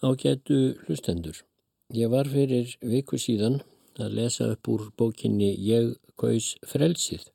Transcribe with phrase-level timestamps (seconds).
[0.00, 1.42] Ágætu hlustendur.
[1.92, 3.58] Ég var fyrir viku síðan
[4.00, 7.26] að lesa upp úr bókinni Ég kaus frelsið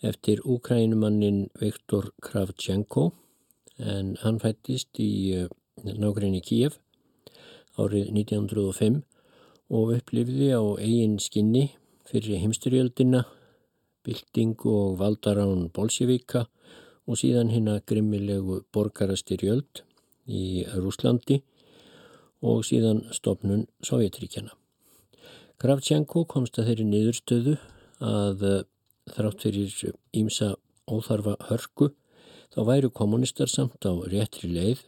[0.00, 3.10] eftir úkrænumannin Viktor Kravchenko
[3.76, 5.52] en hann fættist í eh,
[5.84, 6.80] nákvæmni Kíef
[7.76, 9.00] árið 1905
[9.68, 11.66] og upplifði á eigin skinni
[12.08, 13.26] fyrir heimsturjöldina,
[14.08, 16.46] byltingu og valdarán Bolsjevíka
[17.04, 19.84] og síðan hinn að grimmilegu borgarastyrjöld
[20.24, 21.44] í Rúslandi
[22.44, 24.52] og síðan stopnun Sovjetríkjana.
[25.60, 27.54] Kravchenko komst að þeirri niðurstöðu
[28.04, 28.62] að eh,
[29.14, 30.54] þrátt fyrir ímsa
[30.90, 31.92] óþarfa hörku
[32.54, 34.84] þá væru kommunistar samt á réttri leið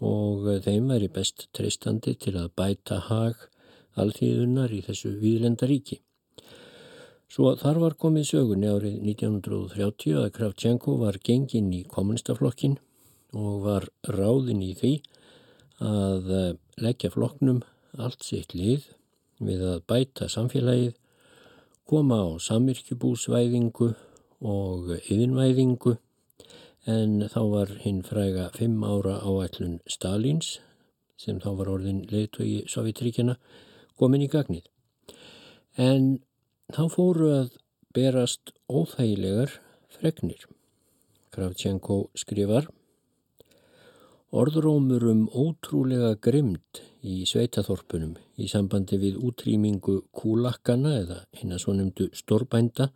[0.00, 3.48] og eh, þeim væri best treystandi til að bæta hag
[3.98, 6.00] alþýðunar í þessu výðlendaríki.
[7.28, 12.78] Svo þar var komið sögunni árið 1930 að Kravchenko var gengin í kommunistaflokkin
[13.36, 14.92] og var ráðin í því
[15.84, 17.62] að eh, leggja floknum
[17.98, 18.88] allt sitt lið
[19.38, 20.96] við að bæta samfélagið,
[21.88, 23.92] koma á samirkjubúsvæðingu
[24.44, 25.94] og yðinvæðingu
[26.88, 30.58] en þá var hinn fræga fimm ára áætlun Stalins
[31.18, 33.36] sem þá var orðin leiðtögi Sovjetríkjana
[33.98, 34.66] komin í gagnið.
[35.78, 36.20] En
[36.74, 37.56] þá fóru að
[37.94, 39.58] berast óþægilegar
[39.90, 40.44] fregnir.
[41.34, 42.68] Kravchenko skrifar
[44.28, 51.74] Orðrómur um ótrúlega grimd í sveitaþorpunum í sambandi við útrýmingu kúlakkana eða hinn að svo
[51.78, 52.90] nefndu stórbænda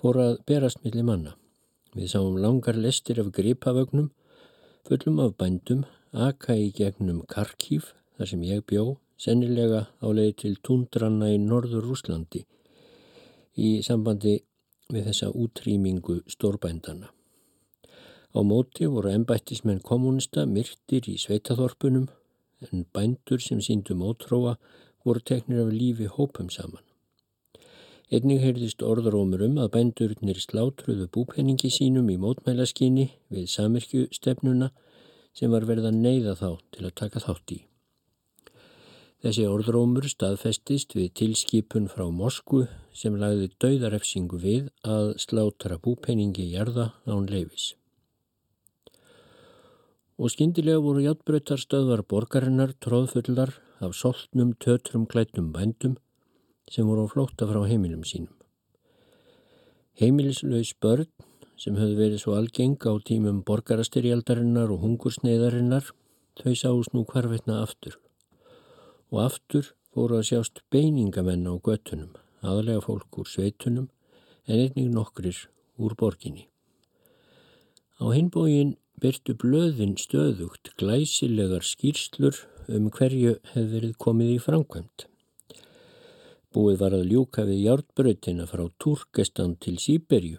[0.00, 1.36] fór að berast millir manna.
[1.92, 4.08] Við sáum langar lestir af gripavögnum,
[4.88, 10.56] fullum af bændum, aka í gegnum Karkív þar sem ég bjó, sennilega á leið til
[10.64, 12.46] tundranna í norður Rúslandi
[13.60, 14.38] í sambandi
[14.88, 17.12] við þessa útrýmingu stórbændana.
[18.32, 22.06] Á móti voru ennbættismenn kommunista myrtir í sveitaþorpunum
[22.70, 24.54] en bændur sem síndum ótróa
[25.04, 26.84] voru teknir af lífi hópum saman.
[28.12, 34.70] Einning heyrðist orðrómur um að bændurnir slátruðu búpenningi sínum í mótmælaskinni við samirkjustefnuna
[35.36, 37.58] sem var verið að neyða þá til að taka þátt í.
[39.22, 42.64] Þessi orðrómur staðfestist við tilskipun frá Moskvu
[42.96, 47.72] sem lagði dauðarefsingu við að slátra búpenningi jarða án leifis
[50.22, 55.96] og skindilega voru hjáttbröytarstöðvar borgarinnar tróðfullar af soltnum tötrum klættum bændum
[56.70, 58.30] sem voru á flótta frá heimilum sínum.
[59.98, 61.08] Heimilislaus börn
[61.58, 65.90] sem höfðu verið svo algeng á tímum borgarastyrjaldarinnar og hungursneiðarinnar
[66.38, 67.98] þau sást nú hvarveitna aftur
[69.10, 72.14] og aftur fóru að sjást beiningamenn á göttunum,
[72.46, 73.90] aðlega fólk úr sveitunum
[74.46, 75.48] en einnig nokkrir
[75.82, 76.46] úr borginni.
[77.98, 82.36] Á hinbógin byrtu blöðin stöðugt glæsilegar skýrslur
[82.70, 85.06] um hverju hefði verið komið í framkvæmt.
[86.54, 90.38] Búið var að ljúka við hjártbröytina frá Turkestan til Sýberju.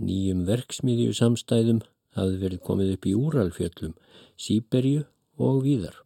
[0.00, 1.84] Nýjum verksmiðju samstæðum
[2.18, 3.94] hafði verið komið upp í Úralfjöllum,
[4.40, 5.06] Sýberju
[5.38, 6.02] og víðar.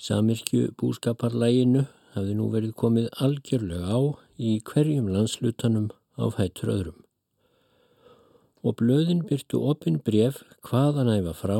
[0.00, 1.84] Samirkju búskaparlæginu
[2.14, 4.00] hafði nú verið komið algjörlega á
[4.40, 7.00] í hverjum landslutanum á fætur öðrum
[8.62, 11.58] og blöðin byrtu opinn bref hvaðan æfa frá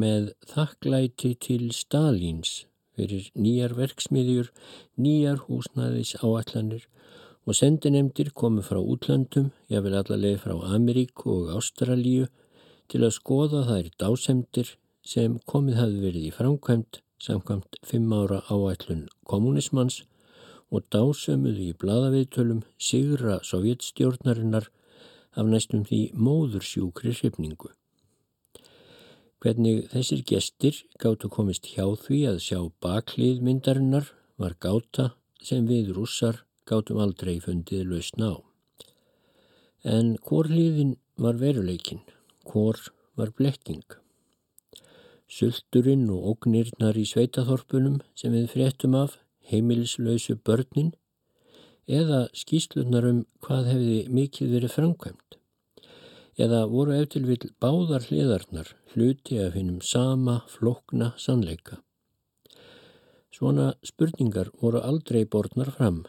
[0.00, 2.64] með þakklæti til Stalins
[2.96, 4.50] fyrir nýjar verksmiðjur,
[5.00, 6.86] nýjar húsnæðis áallanir
[7.48, 12.28] og sendinemdir komu frá útlöndum, jáfnvel allarleið frá Ameríku og Ástralíu
[12.90, 14.74] til að skoða þær dásemdir
[15.06, 20.02] sem komið hafði verið í framkvæmt samkvæmt fimm ára áætlun kommunismans
[20.70, 24.68] og dásömuðu í bladaviðtölum sigra sovjetstjórnarinnar
[25.36, 27.70] af næstum því móðursjúkri hrifningu.
[29.40, 34.10] Hvernig þessir gestir gáttu komist hjá því að sjá baklið myndarinnar
[34.40, 38.38] var gáta sem við rússar gátum aldrei fundið lausna á.
[39.96, 42.02] En hvor hliðin var veruleikin,
[42.44, 42.76] hvor
[43.16, 43.84] var blekking.
[45.30, 49.16] Sulturinn og ógnirnar í sveitaþorpunum sem við fréttum af,
[49.50, 50.92] heimilislausu börnin,
[51.90, 55.36] eða skýslunar um hvað hefði mikið verið framkvæmt.
[56.40, 61.80] Eða voru eftir vil báðar hliðarnar hluti af hinnum sama flokna sannleika.
[63.34, 66.04] Svona spurningar voru aldrei borðnar fram,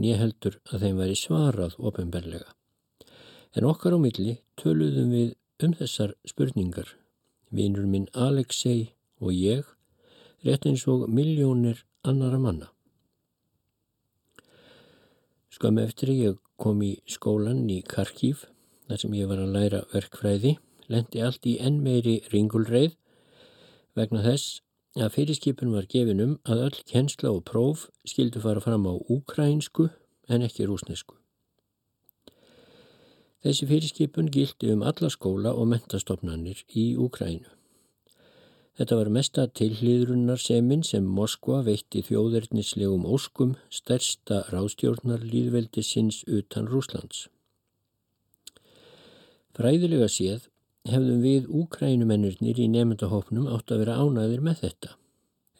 [0.00, 2.50] nýheldur að þeim væri svarað ofinberlega.
[3.54, 6.88] En okkar á milli töluðum við um þessar spurningar,
[7.50, 9.64] vinur minn Alexei og ég,
[10.44, 12.73] rétt eins og miljónir annara manna.
[15.54, 18.40] Skömmu eftir ég kom í skólan í Karkív,
[18.88, 20.56] þar sem ég var að læra verkfræði,
[20.90, 22.96] lendi allt í enn meiri ringulreið
[23.94, 24.64] vegna þess
[24.98, 29.92] að fyrirskipun var gefin um að öll kjensla og próf skildu fara fram á úkrænsku
[30.26, 31.14] en ekki rúsnesku.
[33.46, 37.53] Þessi fyrirskipun gildi um alla skóla og mentastofnanir í Úkrænu.
[38.74, 47.28] Þetta var mesta tilhlýðrunnar seminn sem Moskva veitti þjóðernislegum óskum stærsta rástjórnar líðveldisins utan Rúslands.
[49.54, 50.48] Fræðilega séð
[50.90, 54.90] hefðum við úkrænumennirnir í nefndahópnum átt að vera ánæðir með þetta.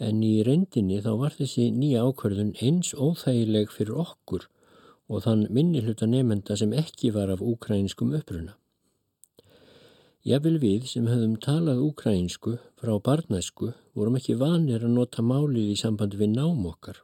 [0.02, 4.48] En í reyndinni þá var þessi nýja ákverðun eins óþægileg fyrir okkur
[5.06, 8.58] og þann minni hluta nefnda sem ekki var af úkrænskum uppruna.
[10.24, 15.76] Jafnvel við sem höfum talað úkrænsku frá barnæsku vorum ekki vanir að nota málið í
[15.76, 17.02] samband við nám okkar.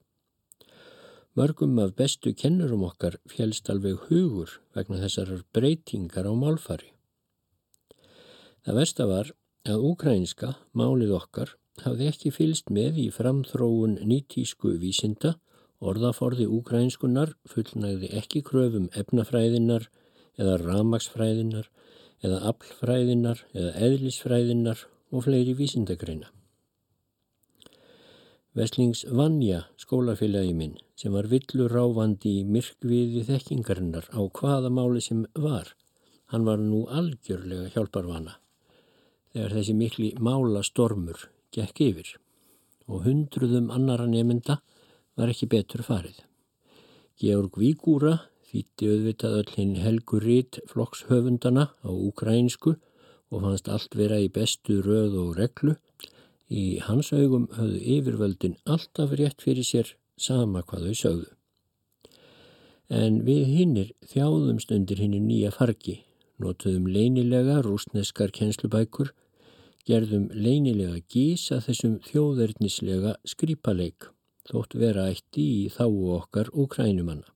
[1.36, 6.88] Mörgum af bestu kennurum okkar fjelst alveg hugur vegna þessar breytingar á málfari.
[8.64, 9.34] Það versta var
[9.68, 11.52] að úkrænska, málið okkar,
[11.84, 15.34] hafði ekki fylst með í framþróun nýtísku vísinda,
[15.76, 19.90] orðaforði úkrænskunar fullnægði ekki kröfum efnafræðinar
[20.40, 21.68] eða ramagsfræðinar
[22.24, 26.28] eða aflfræðinar eða eðlisfræðinar og fleiri vísindagreina.
[28.54, 35.22] Veslings Vanja, skólafélagi minn, sem var villur ráfandi í myrkviði þekkingarinnar á hvaða máli sem
[35.38, 35.70] var,
[36.34, 38.40] hann var nú algjörlega hjálparvana
[39.30, 42.10] þegar þessi mikli mála stormur gekk yfir
[42.90, 44.58] og hundruðum annara nefnda
[45.18, 46.16] var ekki betur farið.
[47.20, 48.16] Georg Vígúra
[48.50, 52.74] þýtti auðvitað öll hinn helgur rít flokkshöfundana á ukrainsku
[53.30, 55.76] og fannst allt vera í bestu röð og reglu.
[56.50, 61.32] Í hans augum höfðu yfirvöldin alltaf rétt fyrir sér sama hvað þau sögðu.
[62.90, 66.00] En við hinnir þjáðumst undir hinnir nýja fargi
[66.40, 69.12] notuðum leynilega rúsneskar kjenslubækur,
[69.88, 74.08] gerðum leynilega gísa þessum þjóðverðnislega skrýpaleik,
[74.48, 77.28] þótt vera eitt í þáu okkar úkrænumanna.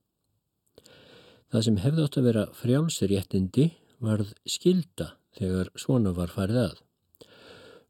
[1.54, 3.64] Það sem hefði átt að vera frjálsréttindi
[4.02, 6.80] varð skilda þegar svona var farið að.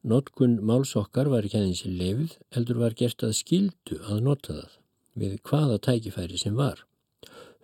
[0.04, 4.76] Notkun málsokkar var ekki aðeins lefið, heldur var gert að skildu að nota það
[5.24, 6.84] við hvaða tækifæri sem var.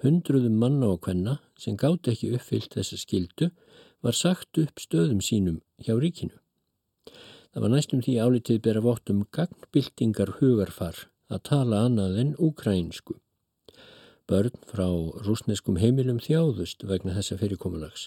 [0.00, 3.52] Hundruðum manna og hvenna sem gátt ekki uppfyllt þessa skildu
[4.00, 6.38] var sagt upp stöðum sínum hjá ríkinu.
[7.52, 13.20] Það var næstum því álitið bera vottum gagnbildingar hugarfar að tala annað en úkrænsku.
[14.30, 14.86] Börn frá
[15.26, 18.04] rúsneskum heimilum þjáðust vegna þessa fyrirkomulags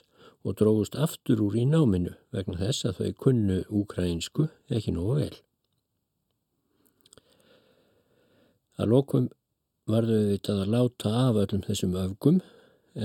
[0.47, 5.33] og dróðust aftur úr í náminu vegna þess að þau kunnu úkrænsku ekki nógu vel.
[8.79, 9.25] Að lokum
[9.91, 12.39] varðu auðvitað að láta af öllum þessum öfgum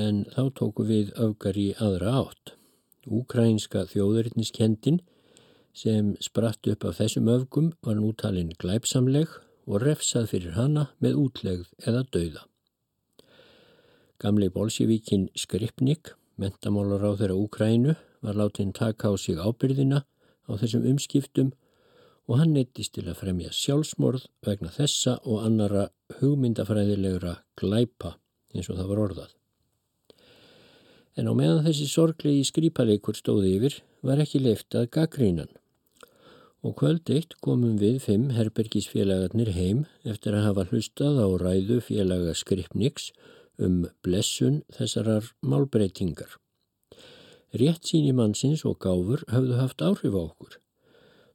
[0.04, 2.52] en þá tóku við öfgar í aðra átt.
[3.08, 5.00] Úkrænska þjóðurinnskendin
[5.74, 9.34] sem spratt upp af þessum öfgum var nútalinn glæpsamleg
[9.66, 12.46] og refsað fyrir hana með útlegð eða dauða.
[14.18, 20.88] Gamli bolsjevíkin Skripnik, mentamálar á þeirra Úkrænu, var látin taka á sig ábyrðina á þessum
[20.90, 21.52] umskiptum
[22.26, 25.84] og hann neittist til að fremja sjálfsmorð vegna þessa og annara
[26.18, 28.16] hugmyndafræðilegra glæpa
[28.50, 29.30] eins og það var orðað.
[31.14, 35.54] En á meðan þessi sorglegi skrýpaleikur stóði yfir var ekki leift að gaggrínan
[36.66, 42.34] og kvöld eitt komum við fimm herbergisfélagarnir heim eftir að hafa hlustað á ræðu félaga
[42.34, 43.12] Skripniks
[43.58, 46.38] um blessun þessarar málbreytingar.
[47.58, 50.58] Rétt síni mannsins og gáfur hafðu haft áhrif á okkur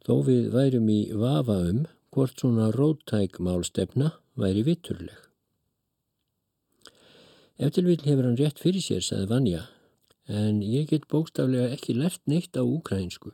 [0.04, 5.16] þó við værum í vafa um hvort svona róttæk málstefna væri vitturleg.
[7.58, 9.62] Eftir vil hefur hann rétt fyrir sér, saði Vanja,
[10.28, 13.32] en ég get bókstaflega ekki lert neitt á úkrænsku.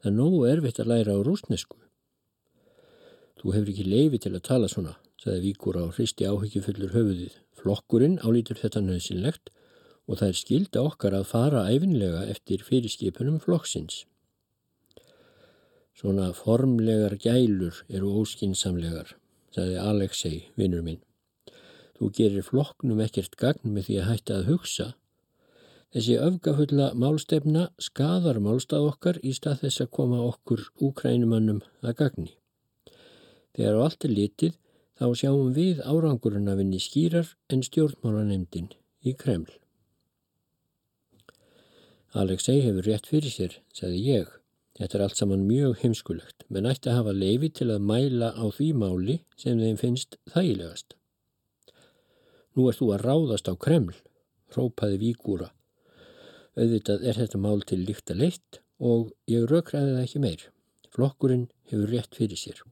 [0.00, 1.76] Það er nógu erfitt að læra á rúsnesku.
[3.38, 7.36] Þú hefur ekki leifi til að tala svona, saði Víkur á hristi áhyggjufullur höfuðið.
[7.68, 9.50] Flokkurinn álítur þetta nöðsynlegt
[10.08, 14.06] og það er skilda okkar að fara æfinlega eftir fyrirskipunum flokksins.
[15.92, 19.10] Svona formlegar gælur eru óskinsamlegar,
[19.52, 21.02] sagði Alexei, vinnur minn.
[21.98, 24.86] Þú gerir flokknum ekkert gagn með því að hætta að hugsa.
[25.92, 32.32] Þessi öfgafulla málstefna skadar málstað okkar í stað þess að koma okkur úkrænumannum að gagni.
[33.52, 34.56] Þegar á allt er litið
[34.98, 38.72] þá sjáum við árangurinn að vinni skýrar en stjórnmálanemdin
[39.06, 39.50] í Kreml.
[42.18, 44.28] Alexei hefur rétt fyrir sér, sagði ég.
[44.78, 48.44] Þetta er allt saman mjög heimskulegt, menn ætti að hafa leifi til að mæla á
[48.54, 50.94] því máli sem þeim finnst þægilegast.
[52.54, 53.94] Nú er þú að ráðast á Kreml,
[54.54, 55.50] rópaði Vígúra.
[56.58, 60.48] Auðvitað er þetta mál til líkt að leitt og ég rökraði það ekki meir.
[60.94, 62.62] Flokkurinn hefur rétt fyrir sér.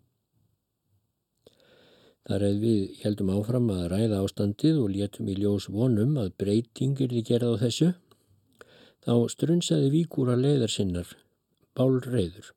[2.26, 7.12] Þar eða við heldum áfram að ræða ástandið og létum í ljós vonum að breytingir
[7.14, 7.90] þið gerða á þessu.
[9.06, 11.12] Þá strunsaði víkúra leiðar sinnar,
[11.78, 12.50] bálreiður.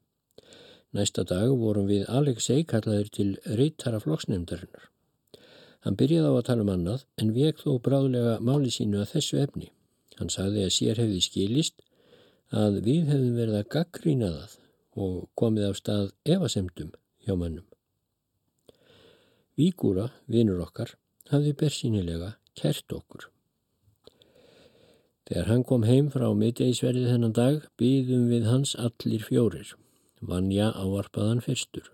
[0.98, 4.90] Næsta dag vorum við Alexei kallaðir til reytara flokksnefndarinnar.
[5.86, 9.44] Hann byrjaði á að tala um annað en vek þó bráðlega máli sínu að þessu
[9.44, 9.70] efni.
[10.18, 11.86] Hann sagði að sér hefði skilist
[12.50, 14.58] að við hefðum verið að gaggrína það
[15.06, 17.69] og komið á stað evasemdum hjá mannum.
[19.60, 20.94] Víkúra, vinur okkar,
[21.28, 23.26] hafði bersýnilega kert okkur.
[25.28, 29.74] Þegar hann kom heim frá miðdegisverðið þennan dag býðum við hans allir fjórir.
[30.24, 31.92] Vanja áarpaðan fyrstur.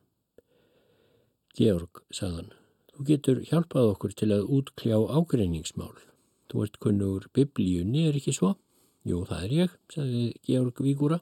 [1.57, 2.53] Georg, sagðan,
[2.93, 5.98] þú getur hjálpað okkur til að útkljá ágreiningsmál.
[6.51, 8.53] Þú ert kunnugur biblíunni, er ekki svo?
[9.10, 11.22] Jú, það er ég, sagði Georg Víkúra.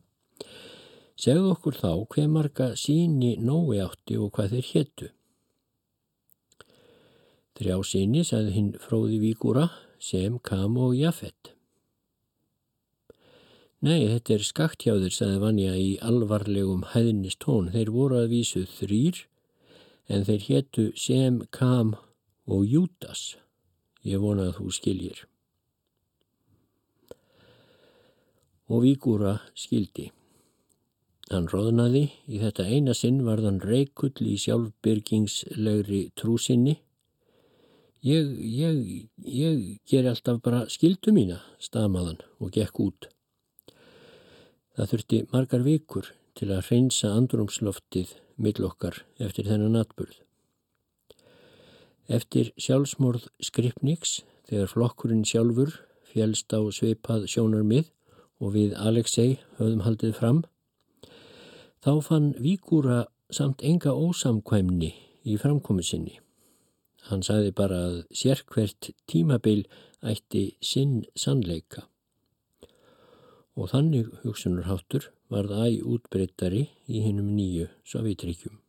[1.15, 5.13] Segðu okkur þá hver marga síni nói átti og hvað þeir héttu.
[7.53, 9.67] Þrjá síni sagði hinn fróði víkúra
[10.01, 11.51] sem kam og jafett.
[13.83, 17.67] Nei, þetta er skakt hjá þér, sagði Vanja í alvarlegum hæðnist tón.
[17.73, 19.19] Þeir voru að vísu þrýr,
[20.07, 21.93] en þeir héttu sem kam
[22.47, 23.35] og jútas.
[24.07, 25.19] Ég vona að þú skiljir.
[28.71, 30.07] Og víkúra skildi.
[31.29, 36.79] Hann róðnaði, í þetta eina sinn var þann reikull í sjálfbyrgingslegri trúsinni
[38.03, 43.05] Ég, ég, ég ger alltaf bara skildu mína, stamaðan og gekk út.
[44.75, 50.17] Það þurfti margar vikur til að hreinsa andrumsloftið millokkar eftir þennan atburð.
[52.11, 54.17] Eftir sjálfsmorð skripniks,
[54.51, 55.71] þegar flokkurinn sjálfur
[56.11, 57.87] fjelst á sveipað sjónarmið
[58.43, 60.43] og við Alexei höfðum haldið fram,
[61.79, 64.91] þá fann Víkúra samt enga ósamkvæmni
[65.23, 66.22] í framkomisinni.
[67.09, 69.65] Hann sagði bara að sérkvert tímabil
[70.03, 71.87] ætti sinn sannleika.
[73.59, 78.59] Og þannig hugsunarháttur var það æg útbreyttari í hinnum nýju Sovjetríkjum.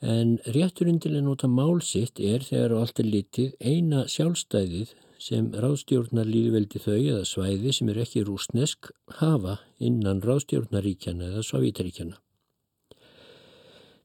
[0.00, 5.50] En rétturinn til að nota málsitt er þegar á allt er litið eina sjálfstæðið sem
[5.52, 8.88] ráðstjórnar líðveldi þau eða svæði sem er ekki rúsnesk
[9.20, 12.16] hafa innan ráðstjórnaríkjana eða Sovjetríkjana.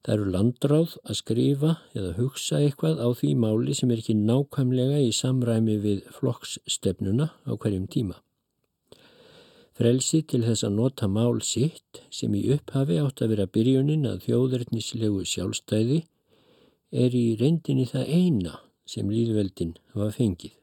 [0.06, 5.00] Það eru landráð að skrifa eða hugsa eitthvað á því máli sem er ekki nákvæmlega
[5.02, 8.20] í samræmi við flokksstefnuna á hverjum tíma.
[9.76, 14.22] Frelsi til þess að nota mál sitt sem í upphafi átt að vera byrjunin að
[14.28, 15.98] þjóðverðnislegu sjálfstæði
[16.94, 18.54] er í reyndinni það eina
[18.86, 20.54] sem líðveldin hafa fengið.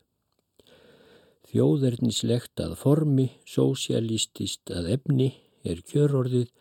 [1.51, 5.33] Þjóðverðnislegt að formi, sósialistist að efni
[5.67, 6.55] er kjörorðið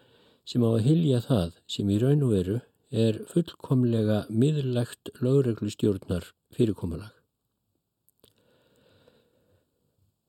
[0.50, 2.60] sem á að hilja það sem í raun og veru
[2.92, 7.14] er fullkomlega miðlægt lögreglustjórnar fyrirkomulag.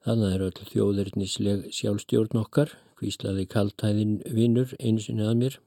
[0.02, 5.59] Þannig er öll þjóðurnisleg sjálfstjórn okkar, hvíslaði kaltæðin vinnur einu sinni að mér.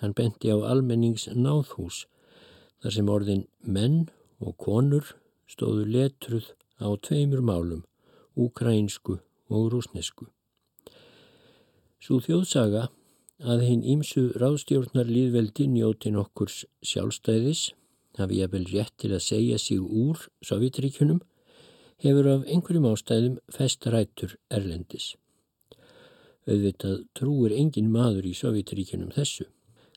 [0.00, 2.06] Hann benti á almennings náðhús,
[2.82, 4.08] þar sem orðin menn
[4.38, 5.14] og konur
[5.50, 7.82] stóðu letruð á tveimur málum,
[8.38, 9.18] úkrænsku
[9.50, 10.30] og rúsnesku.
[12.00, 12.88] Svo þjóðsaga
[13.40, 17.70] að hinn ímsu ráðstjórnar líðveldi njóti nokkurs sjálfstæðis,
[18.18, 21.22] hafi ég vel rétt til að segja sig úr Sovjetríkunum,
[22.04, 25.14] hefur af einhverjum ástæðum festrætur Erlendis.
[26.48, 29.46] Auðvitað trúir engin maður í Sovjetríkunum þessu.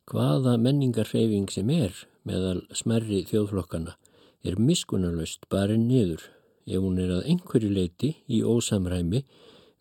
[0.08, 1.96] Hvaða menningarhreyfing sem er
[2.28, 3.96] meðal smerri þjóðflokkana
[4.44, 6.28] er miskunarlaust bara niður
[6.68, 9.24] ef hún er að einhverju leiti í ósamræmi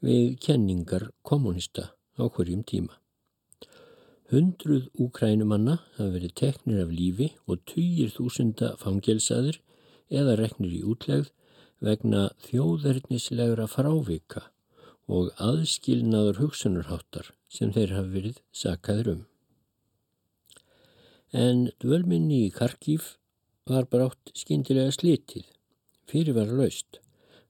[0.02, 3.01] við kenningar kommunista á hverjum tíma.
[4.32, 9.58] Hundruð úkrænumanna hafa verið teknir af lífi og týjir þúsunda fangelsaður
[10.08, 11.26] eða reknir í útlegð
[11.84, 14.46] vegna þjóðverðnislegra frávika
[15.04, 19.20] og aðskilnaður hugsunarháttar sem þeir hafa verið sakaður um.
[21.44, 23.18] En dvölminni í Karkív
[23.68, 25.44] var brátt skindilega slitið,
[26.08, 27.02] fyrir var laust,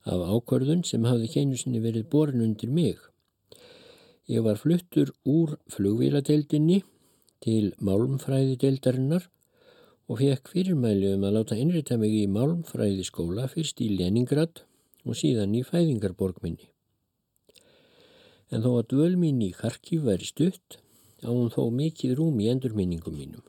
[0.02, 2.98] af ákvörðun sem hafði keinu sinni verið borin undir mig.
[4.30, 6.82] Ég var fluttur úr flugvíladeildinni
[7.42, 9.24] til málumfræðideildarinnar
[10.06, 14.62] og fekk fyrirmæli um að láta innrita mig í málumfræðiskóla fyrst í Leningrad
[15.02, 16.68] og síðan í fæðingarborgminni.
[18.52, 20.78] En þó að dvölminni í Kharkiv væri stutt
[21.26, 23.42] á hún þó mikið rúm í endurminningum mínum.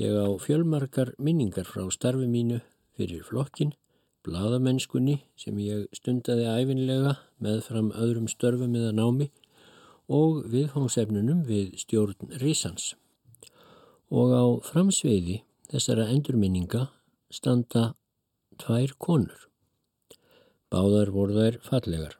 [0.00, 2.62] Ég á fjölmarkar minningar frá starfi mínu
[2.96, 3.74] fyrir flokkin,
[4.24, 9.28] bladamennskunni sem ég stundaði æfinlega með fram öðrum störfum eða námi
[10.10, 12.94] og viðfóngsefnunum við stjórn Rísans.
[14.10, 15.40] Og á framsveiði
[15.70, 16.88] þessara endurminninga
[17.30, 17.92] standa
[18.58, 19.46] tvær konur.
[20.70, 22.16] Báðar voru þær fallegar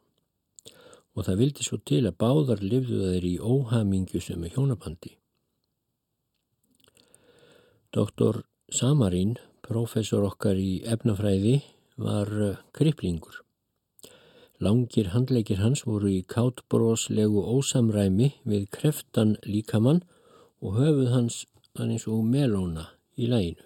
[1.19, 5.17] og það vildi svo til að báðar lifðu þær í óhamingju sem er hjónabandi.
[7.91, 9.35] Doktor Samarín,
[9.67, 11.59] professor okkar í efnafræði,
[11.99, 12.31] var
[12.77, 13.43] kriplingur.
[14.61, 20.03] Langir handleikir hans voru í kátbróslegu ósamræmi við kreftan líkamann
[20.61, 23.65] og höfuð hans var eins og melóna í læginu.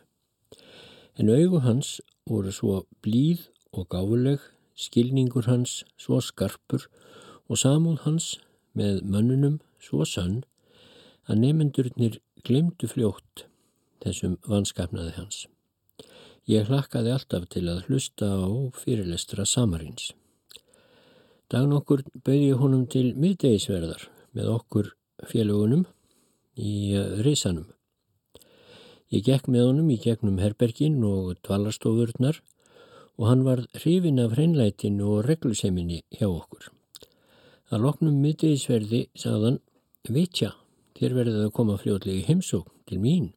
[1.19, 1.99] En augu hans
[2.31, 4.39] voru svo blíð og gáfuleg,
[4.79, 6.87] skilningur hans svo skarpur
[7.51, 8.37] og samúð hans
[8.79, 10.43] með mönnunum svo sann
[11.27, 13.49] að nefendurnir glemdu fljótt
[14.05, 15.47] þessum vanskapnaði hans.
[16.47, 20.13] Ég hlakkaði alltaf til að hlusta á fyrirlestra samarins.
[21.55, 24.89] Dagn okkur bauði ég honum til miðdegisverðar með okkur
[25.31, 25.85] félagunum
[26.59, 27.69] í eh, risanum.
[29.15, 32.43] Ég gekk með honum í gegnum herbergin og dvalarstofurnar
[33.21, 36.73] og hann var hrifin af hreinlætinu og regluseminni hjá okkur.
[37.71, 39.63] Að loknum miðdegisverði sagðan,
[40.11, 40.57] vitja,
[40.99, 43.31] þér verðið að koma fljóðlegi heimsók til mín.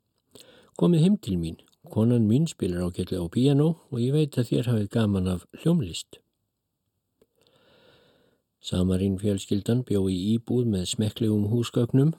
[0.74, 1.62] Komið heim til mín,
[1.94, 6.18] konan mín spilar ákveldi á piano og ég veit að þér hafið gaman af hljómlist.
[8.64, 12.14] Samarín fjölskyldan bjó í íbúð með smekklegum húsgögnum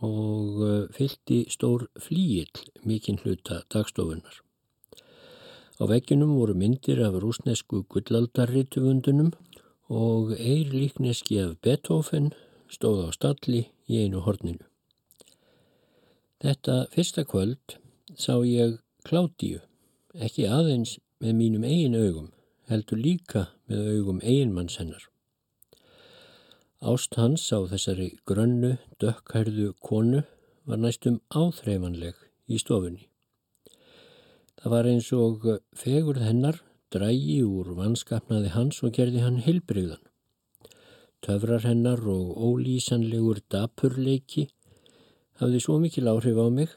[0.00, 4.40] og uh, fylgti stór flíill mikinn hluta dagstofunar.
[5.80, 9.32] Á vegginum voru myndir af rúsnesku gullaldarrituvundunum
[9.90, 12.32] og eir líkneski af Beethoven
[12.70, 14.64] stóð á stalli í einu horninu.
[16.42, 17.78] Þetta fyrsta kvöld
[18.16, 19.58] sá ég Kládíu,
[20.16, 22.30] ekki aðeins með mínum eigin augum,
[22.70, 25.13] heldur líka með augum eiginmanns hennar.
[26.84, 30.18] Ást hans á þessari grönnu, dökkhærðu konu
[30.68, 33.06] var næstum áþreifanleg í stofunni.
[34.60, 35.46] Það var eins og
[35.80, 36.58] fegurð hennar
[36.92, 40.02] drægi úr vanskapnaði hans og gerði hann heilbreyðan.
[41.24, 44.44] Töfrar hennar og ólýsanlegur dapurleiki
[45.40, 46.74] hafði svo mikil áhrif á mig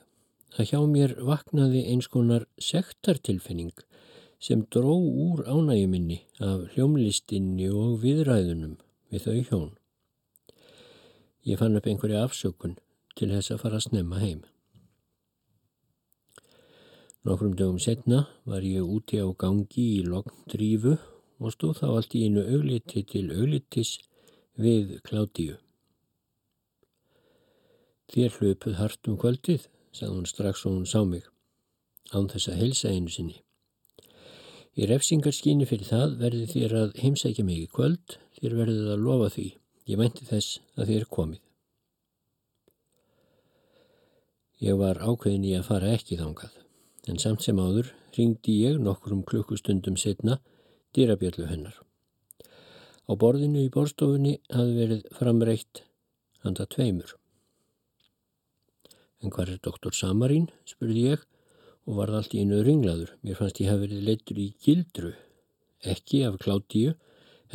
[0.55, 3.75] að hjá mér vaknaði eins konar sektartilfinning
[4.39, 8.79] sem dró úr ánægjuminni af hljómlistinni og viðræðunum
[9.11, 9.67] við þau hjón.
[11.47, 12.73] Ég fann upp einhverja afsökun
[13.15, 14.41] til þess að fara að snemma heim.
[17.27, 20.97] Nokkrum dögum setna var ég úti á gangi í lokndrífu
[21.39, 23.93] og stóð þá allt í einu augliti til auglitis
[24.59, 25.55] við Kládíu.
[28.11, 31.23] Þér hlöpuð hart um kvöldið, sagði hún strax og hún sá mig,
[32.15, 33.39] án þess að helsa einu sinni.
[34.75, 39.31] Í refsingarskyni fyrir það verði þér að heimsækja mig í kvöld, þér verðið að lofa
[39.35, 39.47] því.
[39.87, 41.43] Ég meinti þess að þið er komið.
[44.67, 46.57] Ég var ákveðin í að fara ekki þángað,
[47.07, 50.39] en samt sem áður ringdi ég nokkrum klukkustundum setna
[50.97, 51.77] dýrabjöllu hennar.
[53.07, 55.83] Á borðinu í borstofunni hafði verið framreitt
[56.43, 57.15] handa tveimur.
[59.23, 61.25] En hvað er doktor Samarín, spurði ég
[61.87, 63.15] og varð allt í einu ringlaður.
[63.23, 65.15] Mér fannst ég hafi verið leittur í gildru,
[65.95, 66.97] ekki af kláttíu,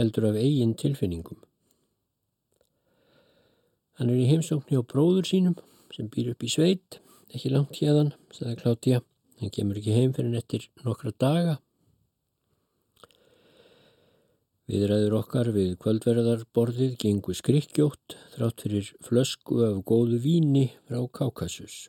[0.00, 1.42] heldur af eigin tilfinningum.
[4.02, 5.52] Hann er í heimsókni á bróður sínum
[5.94, 6.96] sem býr upp í sveit,
[7.30, 8.98] ekki langt hérðan, sagði Kláttíja.
[9.38, 11.52] Hann kemur ekki heim fyrir nettir nokkra daga.
[14.66, 21.86] Viðræður okkar við kvöldverðarborðið gengur skrikkjótt þrátt fyrir flösku af góðu víni frá Kákasus.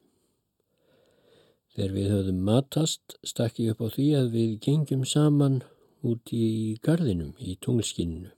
[1.74, 5.64] Þegar við höfðum matast stakk ég upp á því að við gengjum saman
[6.06, 8.30] út í gardinum í tunglskinninu.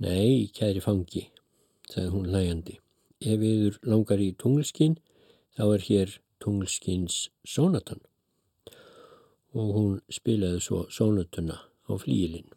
[0.00, 1.28] Nei, kæri fangi,
[1.90, 2.78] sagði hún hlægandi.
[3.24, 4.98] Ef yður langar í tunglskinn,
[5.56, 8.02] þá er hér tunglskins sónatan.
[9.54, 12.50] Og hún spilaði svo sónatuna á flíilinn.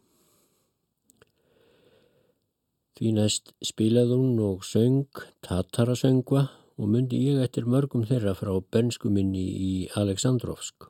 [2.98, 9.44] Því næst spilaði hún og söng tatarasöngva og myndi ég eftir mörgum þeirra frá benskuminni
[9.44, 10.88] í Aleksandrovsk.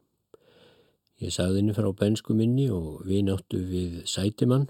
[1.21, 4.69] Ég sagði henni frá benskuminni og við náttu við sætimann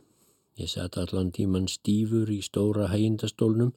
[0.59, 3.77] Ég satt allan tíman stífur í stóra hægindastólnum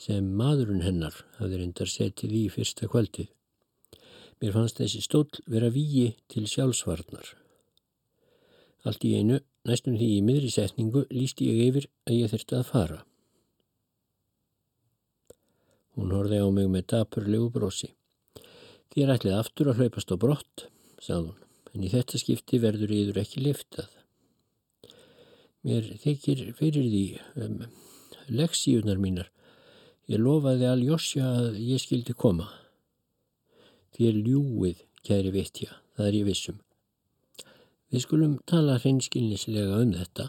[0.00, 3.28] sem maðurinn hennar hafði reyndar setið í fyrsta kvöldið.
[4.40, 7.28] Mér fannst þessi stól vera víi til sjálfsvarnar.
[8.88, 12.66] Allt í einu, næstum því í miðri setningu, lísti ég yfir að ég þurfti að
[12.70, 12.98] fara.
[15.96, 17.90] Hún horfið á mig með dapurlegu brosi.
[18.92, 20.66] Þér ætlið aftur að hlaupast á brott,
[21.00, 23.95] sagði hún, en í þetta skipti verður yður ekki liftað.
[25.66, 27.04] Mér þykir fyrir því
[27.42, 27.56] um,
[28.30, 29.32] leksíunar mínar.
[30.06, 32.46] Ég lofaði Aljosja að ég skildi koma.
[33.96, 36.60] Þér ljúið, kæri vittja, það er ég vissum.
[37.90, 40.28] Við skulum tala hreinskilnislega um þetta.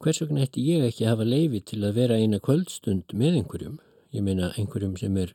[0.00, 3.76] Hvers vegna ætti ég ekki hafa leifi til að vera eina kvöldstund með einhverjum?
[4.16, 5.34] Ég meina einhverjum sem er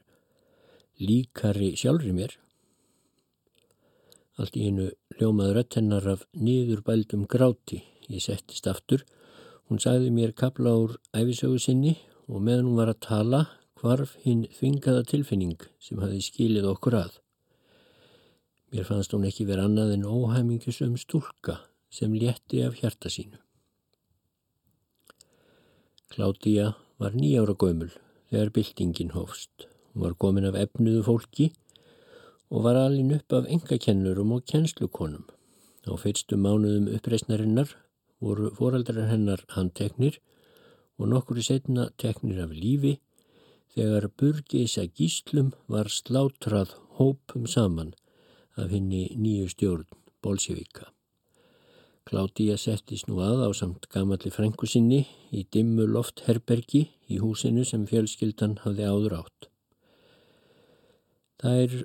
[1.01, 2.33] líkari sjálfri mér.
[4.41, 7.83] Allt í einu ljómaður rött hennar af nýðurbældum gráti.
[8.11, 9.05] Ég settist aftur.
[9.69, 11.95] Hún sagði mér kapla úr æfisögu sinni
[12.27, 13.41] og meðan hún var að tala
[13.79, 17.13] hvarf hinn þvingaða tilfinning sem hafi skilið okkur að.
[18.71, 21.57] Mér fannst hún ekki verið annað en óhæmingjusum stúlka
[21.91, 23.39] sem létti af hjarta sínu.
[26.11, 27.91] Kládía var nýjára gömul
[28.29, 29.67] þegar byltingin hófst.
[29.91, 31.51] Hún var komin af efnuðu fólki
[32.51, 35.23] og var alin upp af engakennurum og kennslukonum.
[35.87, 37.71] Á fyrstu mánuðum uppreysnarinnar
[38.21, 40.19] voru foreldrar hennar handteknir
[40.99, 42.93] og nokkuri setna teknir af lífi
[43.75, 47.93] þegar burgeisa gíslum var slátrað hópum saman
[48.59, 49.87] af henni nýju stjórn
[50.21, 50.91] Bolsjevíka.
[52.05, 57.87] Kládía settist nú að á samt gamalli frængu sinni í dimmu loftherbergi í húsinu sem
[57.89, 59.49] fjölskyldan hafði áður átt.
[61.41, 61.75] Það er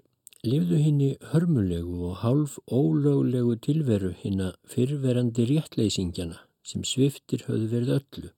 [0.46, 8.30] lifðu henni hörmulegu og hálf ólöglegu tilveru hinna fyrverandi réttleisingjana sem sviftir höfðu verið öllu.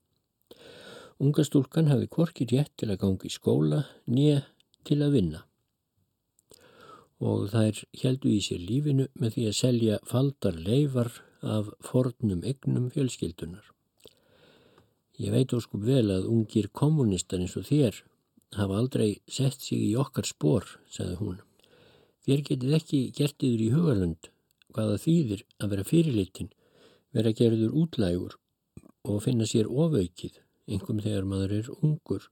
[1.19, 4.43] Unga stúlkan hafði korki rétt til að gangi í skóla nýja
[4.89, 5.45] til að vinna
[7.19, 11.11] og þær heldu í sér lífinu með því að selja faldar leifar
[11.43, 13.65] af fornum egnum fjölskyldunar.
[15.19, 18.03] Ég veit óskup vel að ungir kommunistar eins og þér
[18.55, 21.39] hafa aldrei sett sig í okkar spór, sagði hún.
[22.29, 24.27] Þér getið ekki gert yfir í hugalund
[24.77, 26.51] hvaða þýðir að vera fyrirlitin,
[27.17, 28.35] vera gerður útlægur
[29.09, 30.35] og finna sér ofaukið,
[30.69, 32.27] einhverjum þegar maður er ungur.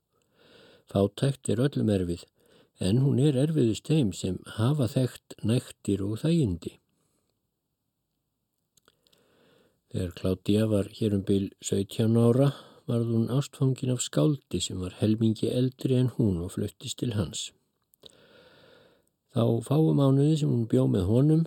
[0.93, 2.27] Fátækt er öllum erfið
[2.85, 6.77] en hún er erfiðust þeim sem hafa þekkt næktir og þægindi.
[9.97, 12.53] Þegar Kládía var hér um byl 17 ára
[12.85, 17.55] varð hún ástfangin af skáldi sem var helmingi eldri en hún og fluttist til hans.
[19.37, 21.41] Þá fáum ánuði sem hún bjó með honum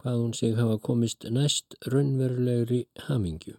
[0.00, 3.52] hvað hún sig hafa komist næst raunverulegri hamingju.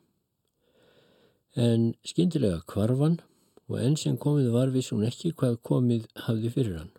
[1.55, 3.21] En skindilega kvarfan
[3.71, 6.89] og enn sem komið var viss hún ekki hvað komið hafði fyrir hann.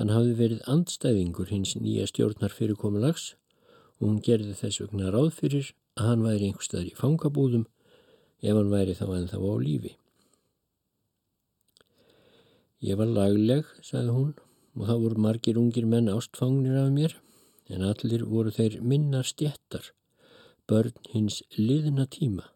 [0.00, 3.34] Hann hafði verið andstæðingur hins nýja stjórnar fyrirkomulags
[4.00, 5.68] og hún gerði þess vegna ráð fyrir
[6.00, 7.68] að hann væri einhverstaðar í fangabúðum
[8.40, 9.92] ef hann væri þá ennþá á lífi.
[12.84, 14.34] Ég var lagleg, sagði hún,
[14.74, 17.14] og þá voru margir ungir menn ástfangnir af mér,
[17.72, 19.92] en allir voru þeir minnar stjettar,
[20.68, 22.48] börn hins liðna tíma.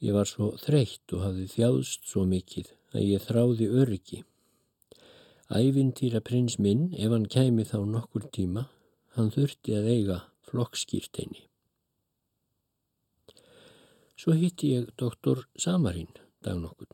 [0.00, 4.22] Ég var svo þreytt og hafði þjáðst svo mikið að ég þráði öryggi.
[5.50, 8.68] Ævintýra prins minn, ef hann kæmi þá nokkur tíma,
[9.16, 10.18] hann þurfti að eiga
[10.48, 11.44] flokkskýrteini.
[14.20, 16.10] Svo hitti ég doktor Samarín
[16.44, 16.88] dag nokkur.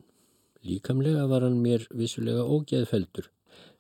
[0.66, 3.31] Líkamlega var hann mér vissulega ógeðfeldur,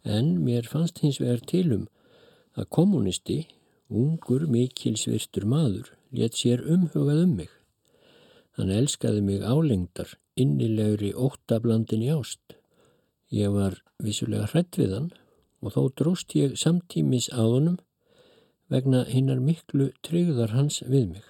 [0.06, 1.86] en mér fannst hins vegar tilum
[2.56, 3.38] að kommunisti,
[3.90, 7.50] ungur mikilsvirtur maður, let sér umhugað um mig.
[8.56, 12.56] Hann elskaði mig álengdar, innilegri óttablandin í ást.
[13.28, 15.10] Ég var vissulega hrætt við hann
[15.60, 17.76] og þó dróst ég samtímis á honum
[18.72, 21.26] vegna hinnar miklu tryggðar hans við mig.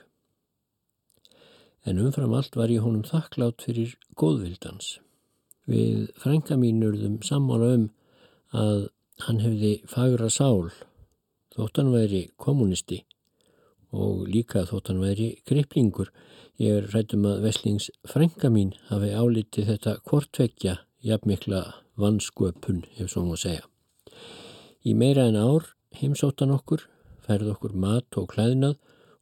[1.87, 4.99] En umfram allt var ég honum þakklátt fyrir góðvildans.
[5.67, 7.87] Við frænka mínurðum sammála um
[8.53, 8.89] að
[9.27, 10.71] hann hefði fagra sál
[11.57, 13.03] þótt hann væri kommunisti
[13.97, 16.11] og líka þótt hann væri greiplingur.
[16.61, 21.63] Ég er rættum að Veslings frænka mín hafi álitið þetta kortveggja jafnmikla
[22.01, 23.65] vannsköpun, ef svo má segja.
[24.85, 26.87] Í meira en ár heimsóttan okkur,
[27.25, 28.77] færð okkur mat og klæðnað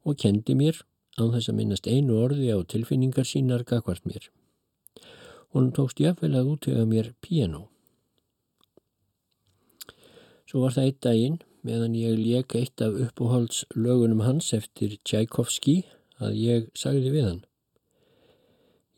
[0.05, 0.81] og kendi mér
[1.19, 4.29] án þess að minnast einu orði á tilfinningar sínar gagvart mér.
[5.55, 7.69] Hún tókst jáfnvel að útvega mér piano.
[10.55, 11.33] Svo var það eitt daginn
[11.67, 15.73] meðan ég lék eitt af uppóhalds lögunum hans eftir Tchaikovski
[16.23, 17.41] að ég sagði við hann.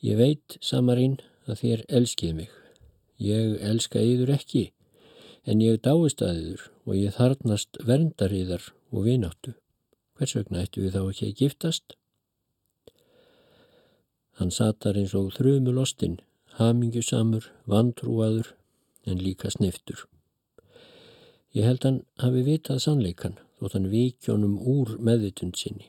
[0.06, 1.16] Ég veit, Samarín,
[1.50, 2.52] að þér elskið mig.
[3.18, 4.62] Ég elska yður ekki,
[5.50, 9.56] en ég dáist að yður og ég þarnast verndariðar og vináttu.
[10.14, 11.96] Hvers vegna ættu við þá ekki að giftast?
[14.38, 16.20] Hann satar eins og þrjumulostinn,
[16.62, 18.54] hamingjusamur, vantrúaður,
[19.10, 20.06] en líka sniftur.
[21.58, 25.88] Ég held hann hafi vitað sannleikan, þótt hann vikjónum úr meðvitund sinni.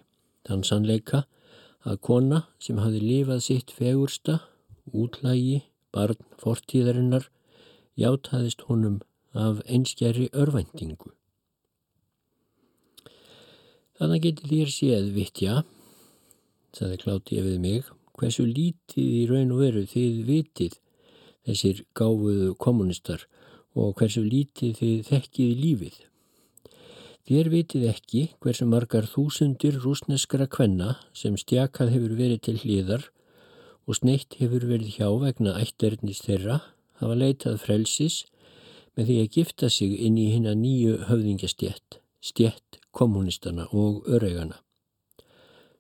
[0.49, 1.27] Þann sannleika
[1.85, 4.39] að kona sem hafi lifað sitt fegursta,
[4.97, 5.59] útlægi,
[5.93, 7.29] barn fortíðarinnar,
[8.01, 9.03] játaðist honum
[9.37, 11.13] af einskjæri örvæntingu.
[14.01, 15.63] Þannig getur þér séð vittja,
[16.73, 20.79] saði Klátti við mig, hversu lítið í raun og veru þið vitið
[21.45, 23.29] þessir gáfuðu kommunistar
[23.77, 25.99] og hversu lítið þið þekkið lífið.
[27.29, 33.11] Þér vitið ekki hversu margar þúsundir rúsneskra kvenna sem stjakað hefur verið til hlýðar
[33.85, 36.63] og sneitt hefur verið hjá vegna ætternis þeirra
[37.03, 38.23] hafa leitað frelsis
[38.97, 44.63] með því að gifta sig inn í hinn að nýju höfðingjastjett, stjett kommunistana og öreigana.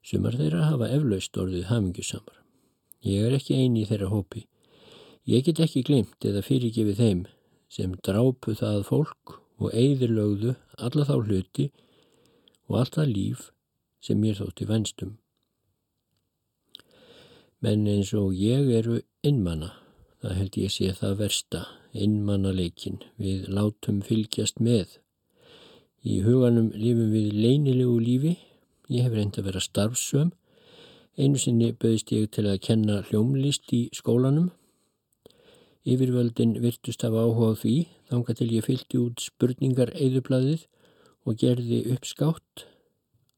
[0.04, 2.36] Sumar þeirra hafa eflaust orðið hamingjusamar.
[3.08, 4.44] Ég er ekki eini í þeirra hópi.
[5.28, 7.26] Ég get ekki glimt eða fyrirgefið þeim
[7.68, 11.68] sem drápu það fólk og eigðirlögðu alla þá hluti
[12.68, 13.48] og allt það líf
[14.04, 15.16] sem mér þótti venstum.
[17.64, 19.72] Menn eins og ég eru innmanna,
[20.22, 25.00] það held ég sé það versta, innmannaleikin, við látum fylgjast með.
[26.06, 28.36] Í huganum lífum við leinilegu lífi,
[28.94, 30.30] ég hef reynd að vera starfsöm,
[31.18, 34.52] einu sinni bauðist ég til að kenna hljómlist í skólanum
[35.88, 37.76] Yfirvöldin virtust hafa áhuga því
[38.10, 40.66] þanga til ég fylgti út spurningar eðublaðið
[41.24, 42.66] og gerði uppskátt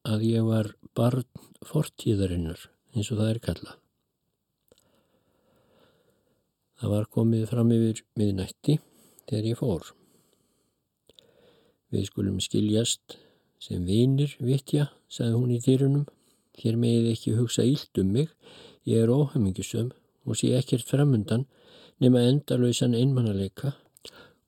[0.09, 1.27] að ég var barn
[1.67, 3.79] fortíðarinnar eins og það er kallað.
[6.81, 8.79] Það var komið fram yfir miðnætti
[9.29, 9.91] þegar ég fór.
[11.91, 13.19] Við skulum skiljast
[13.61, 16.07] sem vinir, vitja, sagði hún í dýrunum.
[16.61, 18.31] Hér meðið ekki hugsa íld um mig,
[18.89, 19.91] ég er óhamingisum
[20.25, 21.45] og sé ekkert framundan
[22.01, 23.75] nema endalöysan einmannaleika,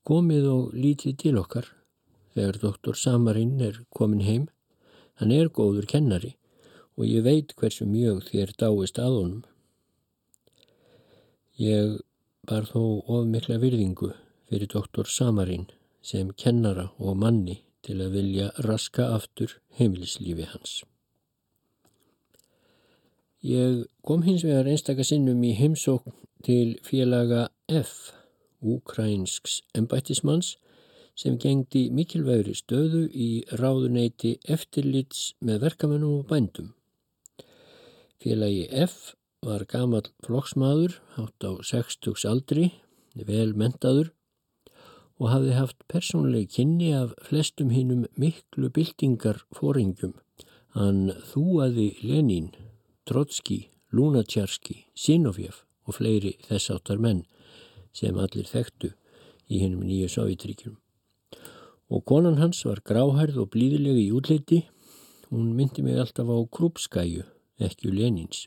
[0.09, 1.69] komið og lítið til okkar
[2.33, 4.47] þegar doktor Samarinn er komin heim.
[5.21, 6.33] Hann er góður kennari
[6.97, 9.43] og ég veit hversu mjög þér dáist að honum.
[11.61, 12.01] Ég
[12.49, 14.15] bar þó of mikla virðingu
[14.49, 15.69] fyrir doktor Samarinn
[16.03, 20.83] sem kennara og manni til að vilja raska aftur heimilislífi hans.
[23.43, 28.13] Ég kom hins vegar einstakar sinnum í heimsókn til félaga F,
[28.63, 30.57] ukrainsks embættismanns,
[31.15, 36.73] sem gengdi mikilvægri stöðu í ráðuneyti eftirlits með verkamennum og bændum.
[38.23, 42.71] Félagi F var gamal flokksmaður, hátt á 60 aldri,
[43.15, 44.13] vel mentaður
[45.21, 50.17] og hafði haft persónlegi kynni af flestum hinnum miklu byltingar fóringjum.
[50.75, 52.49] Hann þúaði Lenín,
[53.07, 57.25] Trotski, Lunatjarski, Sinovjef og fleiri þess áttar menn
[57.97, 58.93] sem allir þekktu
[59.53, 60.77] í hennum nýju Sovjetríkjum.
[61.93, 64.63] Og konan hans var gráhærð og blíðilegi í útleiti,
[65.29, 67.27] hún myndi mig alltaf á Krupskæju,
[67.61, 68.47] ekki Lenins.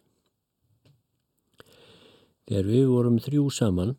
[2.46, 3.96] Þegar við vorum þrjú saman,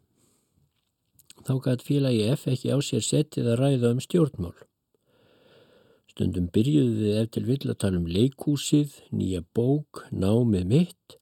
[1.46, 4.56] þá gæti félagi F ekki á sér settið að ræða um stjórnmál.
[6.10, 11.18] Stundum byrjuðu við eftir vill að tala um leikúsið, nýja bók, námið mitt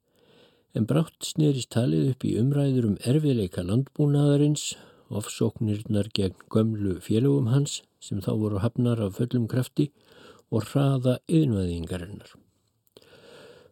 [0.75, 4.75] en brátt snerist talið upp í umræður um erfiðleika landbúnaðarins,
[5.15, 9.91] ofsóknirnar gegn gömlu félögum hans sem þá voru hafnar af fullum krafti
[10.51, 12.35] og hraða yðnvæðingarinnar.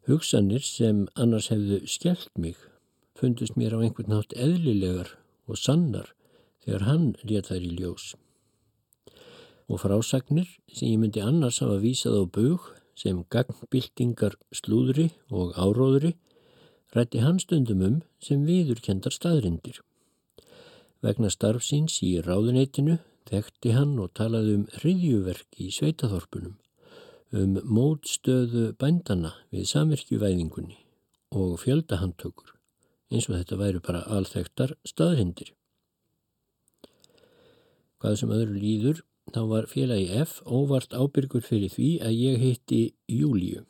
[0.06, 2.58] Hugsanir sem annars hefðu skellt mig
[3.18, 5.12] fundust mér á einhvern nátt eðlilegar
[5.46, 6.08] og sannar
[6.64, 8.06] þegar hann rétt þær í ljós.
[9.70, 16.16] Og frásagnir sem ég myndi annars hafa vísað á bug sem gagnbildingar slúðri og áróðri
[16.96, 19.80] rætti hann stundum um sem viðurkendar staðrindir.
[21.02, 22.98] Vegna starfsins í ráðuneytinu
[23.30, 26.56] þekkti hann og talaði um hriðjuverk í sveitaþorpunum,
[27.32, 30.78] um mótstöðu bændana við samverkjuvæðingunni
[31.32, 32.52] og fjöldahandtökur,
[33.12, 35.54] eins og þetta væri bara alþektar staðrindir.
[38.02, 39.02] Hvað sem öðru líður,
[39.32, 43.62] þá var félagi F óvart ábyrgur fyrir því að ég heitti Júliu.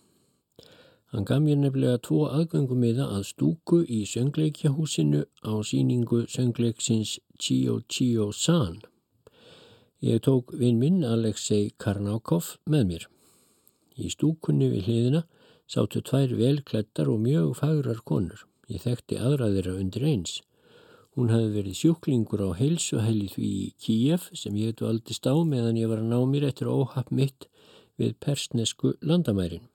[1.13, 8.31] Hann gaf mér nefnilega tvo aðgöngumiða að stúku í söngleikjahúsinu á síningu söngleiksins Chio Chio
[8.33, 8.79] San.
[10.01, 13.05] Ég tók vinn minn Alexei Karnákov með mér.
[14.01, 15.21] Í stúkunni við hliðina
[15.69, 18.47] sáttu tvær velklettar og mjög fagrar konur.
[18.73, 20.39] Ég þekkti aðraðira undir eins.
[21.13, 25.77] Hún hafi verið sjúklingur á heilsuhæli því í Kíjaf sem ég hefði aldrei stá meðan
[25.77, 27.51] ég var að ná mér eftir óhapp mitt
[28.01, 29.69] við persnesku landamærin.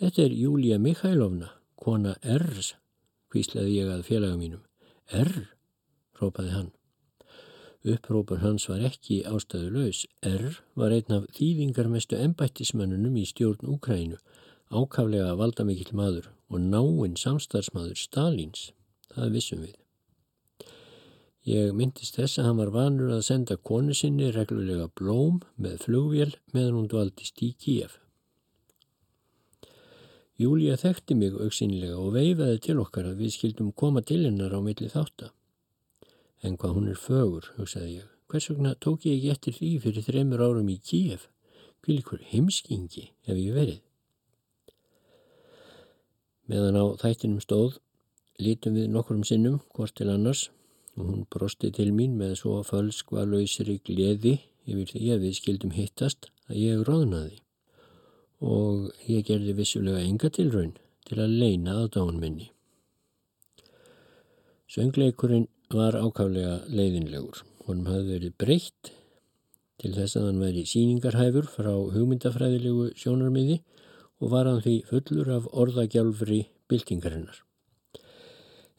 [0.00, 2.70] Þetta er Júlia Mikhailovna, kona R's,
[3.28, 4.62] hvíslaði ég að félaga mínum.
[5.12, 5.50] R,
[6.16, 6.70] rópaði hann.
[7.84, 10.00] Upprópun hans var ekki ástæðu laus.
[10.24, 14.16] R var einn af þýðingarmestu embættismannunum í stjórn Úkrænu,
[14.72, 18.70] ákaflega valdamikill maður og náinn samstarfsmaður Stalins.
[19.12, 19.78] Það vissum við.
[21.44, 26.30] Ég myndist þess að hann var vanur að senda konu sinni reglulega blóm með flugvél
[26.56, 28.00] meðan hún dvaldist í Kíef.
[30.40, 34.60] Júlia þekkti mig auksínlega og veifaði til okkar að við skildum koma til hennar á
[34.64, 35.34] milli þáttar.
[36.40, 38.06] En hvað hún er fögur, hugsaði ég.
[38.30, 41.26] Hvers vegna tók ég ekki eftir því fyrir þremur árum í Kíef?
[41.84, 43.82] Hvílikur heimskingi hef ég verið.
[46.48, 47.76] Meðan á þættinum stóð,
[48.40, 50.48] lítum við nokkrum sinnum, hvort til annars,
[50.96, 56.32] og hún brosti til mín með svo fölskvalauðsri gleði yfir því að við skildum hittast
[56.48, 57.42] að ég ráðnaði
[58.40, 60.72] og ég gerði vissulega enga tilraun
[61.08, 62.48] til að leina að dán minni.
[64.70, 67.42] Söngleikurinn var ákaflega leiðinlegur.
[67.66, 68.92] Honum hafði verið breytt
[69.80, 73.60] til þess að hann væri síningarhæfur frá hugmyndafræðilegu sjónarmiði
[74.20, 77.42] og var hann því fullur af orðagjálfri byltingarinnar.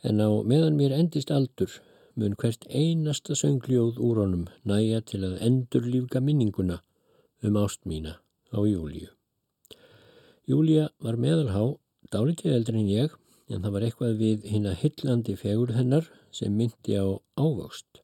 [0.08, 1.74] En á meðan mér endist aldur
[2.16, 6.82] mun hvert einasta söngljóð úr honum næja til að endur lífga minninguna
[7.44, 8.20] um ást mína
[8.52, 9.10] á Júliu.
[10.50, 11.64] Júlia var meðalhá,
[12.14, 13.18] dálítið eldri en ég,
[13.52, 17.06] en það var eitthvað við hinn að hillandi fegur hennar sem myndi á
[17.38, 18.02] ávöxt.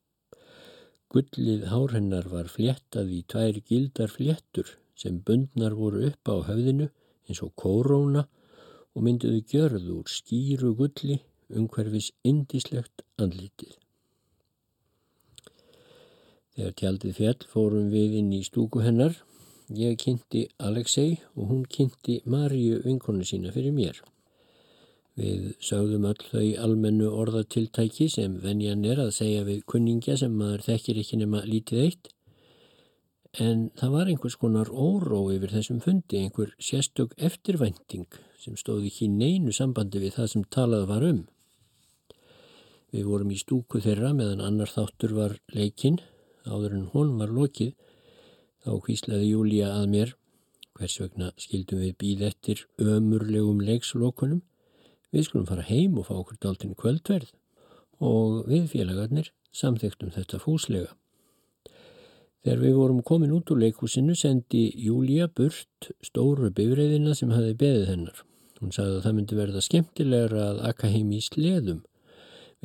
[1.13, 6.89] Gullið hár hennar var fléttað í tvær gildar fléttur sem bundnar voru upp á höfðinu
[7.27, 8.27] eins og kóróna
[8.93, 11.19] og myndiðu gjörð úr skýru gulli
[11.53, 13.77] umhverfis indislegt andlitið.
[16.57, 19.13] Þegar tjaldið fjall fórum við inn í stúku hennar.
[19.67, 23.97] Ég kynnti Alexei og hún kynnti Marju vinkonu sína fyrir mér.
[25.19, 30.63] Við sögðum öll þau almennu orðatiltæki sem venjan er að segja við kunningja sem maður
[30.69, 32.07] þekkir ekki nema lítið eitt.
[33.43, 38.07] En það var einhvers konar óró yfir þessum fundi, einhver sérstök eftirvænting
[38.39, 41.25] sem stóði ekki neinu sambandi við það sem talað var um.
[42.95, 45.99] Við vorum í stúku þeirra meðan annar þáttur var leikinn
[46.47, 47.73] áður en hún var lokið,
[48.67, 50.13] þá hvíslaði Júlia að mér,
[50.75, 54.43] hvers vegna skildum við býð eftir ömurlegum leikslokunum,
[55.15, 57.31] við skulum fara heim og fá okkur dáltinn kvöldverð
[58.03, 60.91] og við félagarnir samþektum þetta fúslega.
[62.43, 67.89] Þegar við vorum komin út úr leikhúsinu sendi Júlia burt stóru bifræðina sem hafi beðið
[67.93, 68.21] hennar.
[68.59, 71.81] Hún sagði að það myndi verða skemmtilegra að akka heim í sleðum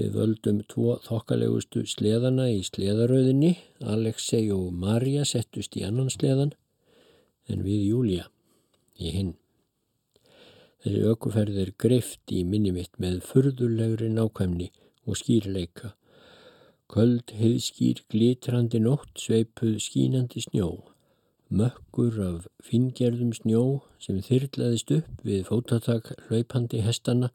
[0.00, 6.54] Við völdum tvo þokkalegustu sleðana í sleðaröðinni, Alexei og Marja settust í annan sleðan,
[7.44, 8.30] en við Júlia
[8.96, 9.34] í hinn.
[10.82, 14.70] Þessi ökuferð er greift í minni mitt með furðulegri nákvæmni
[15.04, 15.92] og skýrleika.
[16.88, 20.70] Köld heiðskýr glitrandi nótt sveipuð skínandi snjó.
[21.52, 23.62] Mökkur af fingerðum snjó
[24.00, 27.28] sem þyrrlaðist upp við fótatak hlaupandi hestana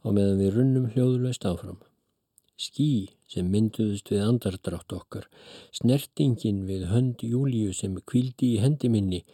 [0.00, 1.80] á meðan við runnum hljóðulegst áfram
[2.60, 2.90] skí
[3.30, 5.26] sem mynduðust við andardrátt okkar,
[5.72, 9.24] snertingin við hönd Júliu sem kvildi í hendi minni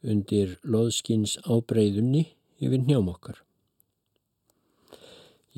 [0.00, 2.24] undir loðskins ábreyðunni
[2.60, 3.40] yfir njám okkar.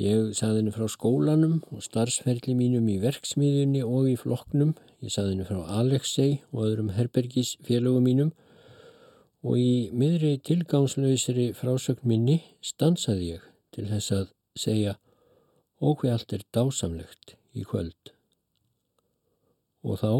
[0.01, 4.73] Ég saði henni frá skólanum og starfsferli mínum í verksmiðjunni og í flokknum.
[5.05, 8.33] Ég saði henni frá Alexei og öðrum herbergisfélögum mínum
[9.45, 14.97] og í miðri tilgangslöysri frásögn minni stansaði ég til þess að segja
[15.83, 18.15] og hver allt er dásamlegt í kvöld.
[19.83, 20.13] Og þá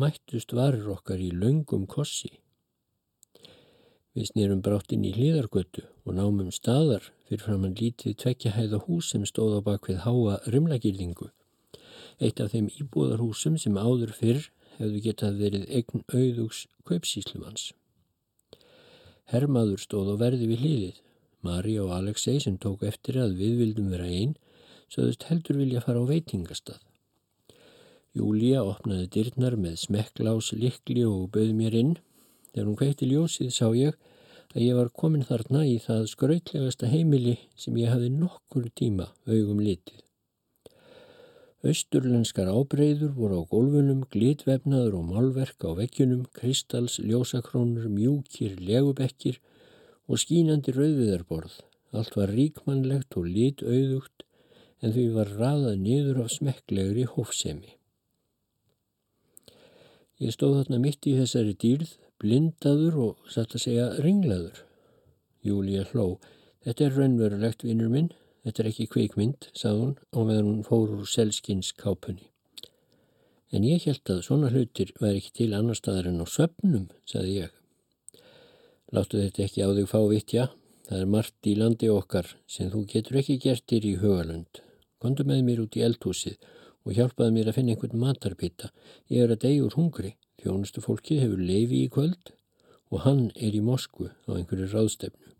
[0.00, 2.38] mættust varir okkar í laungum kossi.
[4.16, 9.26] Við snýrum bráttinn í hlýðargötu og námum staðar fyrir fram hann lítið tvekjahæða hús sem
[9.28, 11.28] stóð á bakvið háa rimlagýrðingu.
[12.18, 17.72] Eitt af þeim íbúðarhúsum sem áður fyrr hefðu getað verið eign auðugs kaupsíslumans.
[19.28, 21.00] Hermaður stóð og verði við hlýðið.
[21.44, 24.34] Mari og Alexei sem tók eftir að við vildum vera einn
[24.92, 26.80] sögðust heldur vilja fara á veitingastað.
[28.16, 31.94] Júlia opnaði dyrnar með smekklás likli og bauð mér inn.
[32.50, 33.96] Þegar hún kveikti ljósið sá ég
[34.54, 39.60] að ég var komin þarna í það skrautlegasta heimili sem ég hafi nokkur tíma augum
[39.60, 40.00] litið.
[41.68, 49.40] Östurlenskar ábreyður voru á gólfunum, glitvefnaður og málverk á veggjunum, kristals, ljósakrónur, mjúkir, legubekkir
[50.06, 51.58] og skínandi rauðviðarborð.
[51.98, 54.27] Allt var ríkmannlegt og litauðugt
[54.82, 57.74] en því var raðað niður af smekklegri hófsemi.
[60.18, 64.64] Ég stóð þarna mitt í þessari dýrð, blindaður og satt að segja ringlaður.
[65.46, 66.16] Júlia hló.
[66.66, 68.10] Þetta er raunverulegt, vinnur minn.
[68.42, 72.30] Þetta er ekki kveikmynd, sað hún, og meðan hún fór úr selskins kápunni.
[73.54, 77.38] En ég held að svona hlutir væri ekki til annar staðar en á söpnum, saði
[77.44, 77.54] ég.
[78.94, 80.48] Láttu þetta ekki á þig fá vittja.
[80.88, 84.62] Það er margt í landi okkar sem þú getur ekki gertir í hugalund.
[84.98, 86.38] Kondu með mér út í eldhúsið
[86.82, 88.70] og hjálpaði mér að finna einhvern matarbita.
[89.12, 92.32] Ég er að degjur hungri, þjónustu fólkið hefur leifi í kvöld
[92.90, 95.34] og hann er í Moskvu á einhverju ráðstefnu.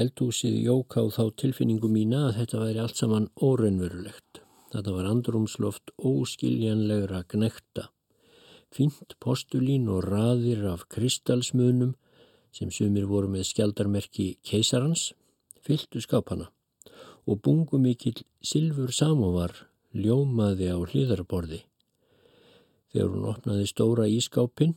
[0.00, 4.42] Eldhúsið jók á þá tilfinningu mína að þetta væri allt saman óraunverulegt.
[4.70, 7.88] Þetta var andrumsloft óskiljanlegra gnekta.
[8.70, 11.96] Fínt postulín og raðir af kristalsmunum
[12.54, 15.10] sem sumir voru með skjaldarmerki keisarans
[15.64, 16.50] fylltu skápana
[17.30, 19.52] og bungu mikill Silfur Samovar
[19.94, 21.60] ljómaði á hlýðarborði.
[22.90, 24.74] Þegar hún opnaði stóra ískápin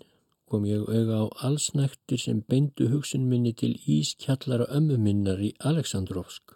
[0.50, 6.54] kom ég auga á allsnæktir sem beindu hugsun minni til ískjallara ömmu minnar í Aleksandrovsk.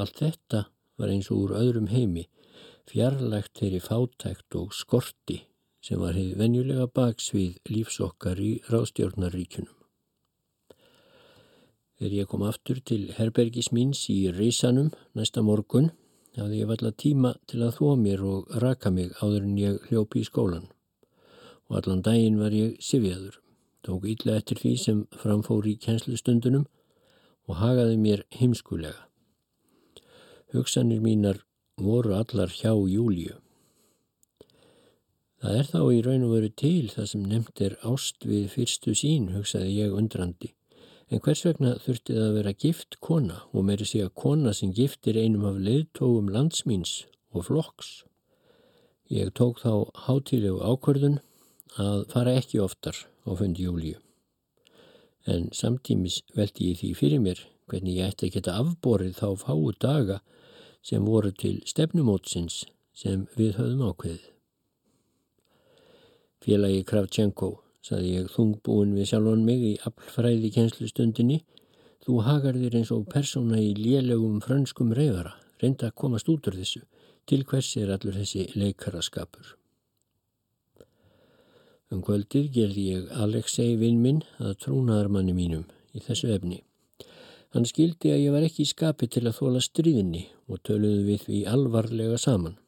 [0.00, 0.62] Allt þetta
[0.96, 2.24] var eins og úr öðrum heimi,
[2.88, 5.42] fjarlægt þeirri fátækt og skorti
[5.84, 9.85] sem var hefði venjulega baksvið lífsokkar í rástjórnaríkunum.
[11.96, 15.90] Þegar ég kom aftur til herbergis míns í Rísanum næsta morgun
[16.36, 20.20] hafði ég valla tíma til að þó mér og raka mig áður en ég hljópi
[20.20, 20.66] í skólan.
[21.66, 23.38] Og allan daginn var ég sifjaður,
[23.80, 26.66] tók ítla eftir því sem framfór í kjenslustundunum
[27.48, 29.06] og hagaði mér heimskulega.
[30.52, 31.40] Hugsanir mínar
[31.80, 33.40] voru allar hjá Júliu.
[35.40, 38.94] Það er þá í raun og veru til það sem nefnt er ást við fyrstu
[38.96, 40.52] sín, hugsaði ég undrandi.
[41.06, 44.72] En hvers vegna þurfti það að vera gift kona og meiri sé að kona sem
[44.74, 47.90] giftir einum af leiðtógum landsmýns og flokks?
[49.06, 51.20] Ég tók þá hátilegu ákvörðun
[51.78, 54.00] að fara ekki oftar á fundi júliu.
[55.30, 59.70] En samtímis veldi ég því fyrir mér hvernig ég ætti að geta afborið þá fáu
[59.78, 60.18] daga
[60.82, 64.26] sem voru til stefnumótsins sem við höfum ákveðið.
[66.42, 67.52] Félagi Kravtjenko
[67.86, 71.42] saði ég þungbúin við sjálfan mig í aflfræði kjenslustundinni.
[72.02, 76.58] Þú hagar þér eins og persóna í lélegum frönskum reyfara, reynda að komast út úr
[76.58, 76.82] þessu.
[77.26, 79.54] Til hvers er allur þessi leikaraskapur?
[81.90, 86.60] Um kvöldið gerði ég Alexei vinn minn að trúnaðarmanni mínum í þessu efni.
[87.54, 91.26] Hann skildi að ég var ekki í skapi til að þóla stríðinni og töluðu við
[91.28, 92.58] því alvarlega saman.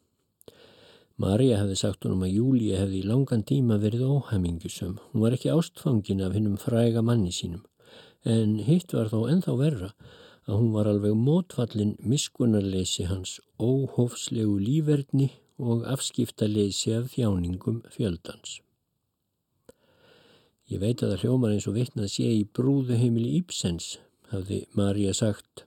[1.18, 5.00] Marja hefði sagt honum að Júlíu hefði í langan tíma verið óhamingjusum.
[5.10, 7.64] Hún var ekki ástfangin af hinnum fræga manni sínum.
[8.22, 9.90] En hitt var þó enþá verra
[10.46, 18.60] að hún var alveg mótfallin miskunarleysi hans óhófslegu lífverðni og afskiptaleysi af þjáningum fjöldans.
[20.70, 23.96] Ég veit að það hljómar eins og vittnað sé í brúðuheimili Íbsens,
[24.30, 25.64] hafði Marja sagt.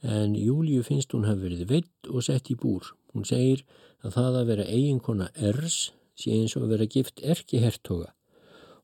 [0.00, 2.94] En Júlíu finnst hún hafi verið veitt og sett í búr.
[3.12, 3.64] Hún segir
[4.04, 5.78] að það að vera eiginkona Ers
[6.18, 8.12] sé eins og að vera gift erki hertoga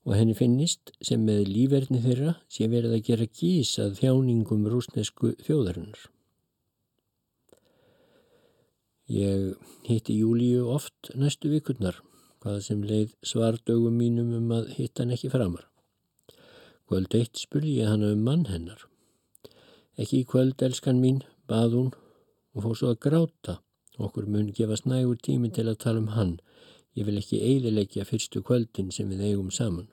[0.09, 5.35] og henni finnist sem með lífverðni þeirra sé verið að gera gís að þjáningum rúsnesku
[5.45, 6.07] þjóðarinnar.
[9.11, 11.99] Ég hitti Júlíu oft næstu vikurnar,
[12.41, 15.67] hvaða sem leið svardögum mínum um að hitta hann ekki framar.
[16.89, 18.87] Kvöld eitt spurði ég hana um mann hennar.
[20.01, 21.91] Ekki í kvöld, elskan mín, bað hún
[22.55, 23.61] og fór svo að gráta
[24.01, 26.37] Okkur mun gefast nægur tími til að tala um hann.
[26.97, 29.91] Ég vil ekki eidilegja fyrstu kvöldin sem við eigum saman.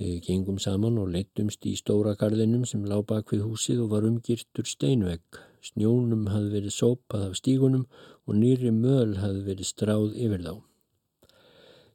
[0.00, 4.08] Við gengum saman og leittumst í stóra garðinum sem lág bak við húsið og var
[4.08, 5.40] umgirtur steinvegg.
[5.68, 7.84] Snjónum hafði verið sópað af stígunum
[8.26, 10.54] og nýri möl hafði verið stráð yfir þá.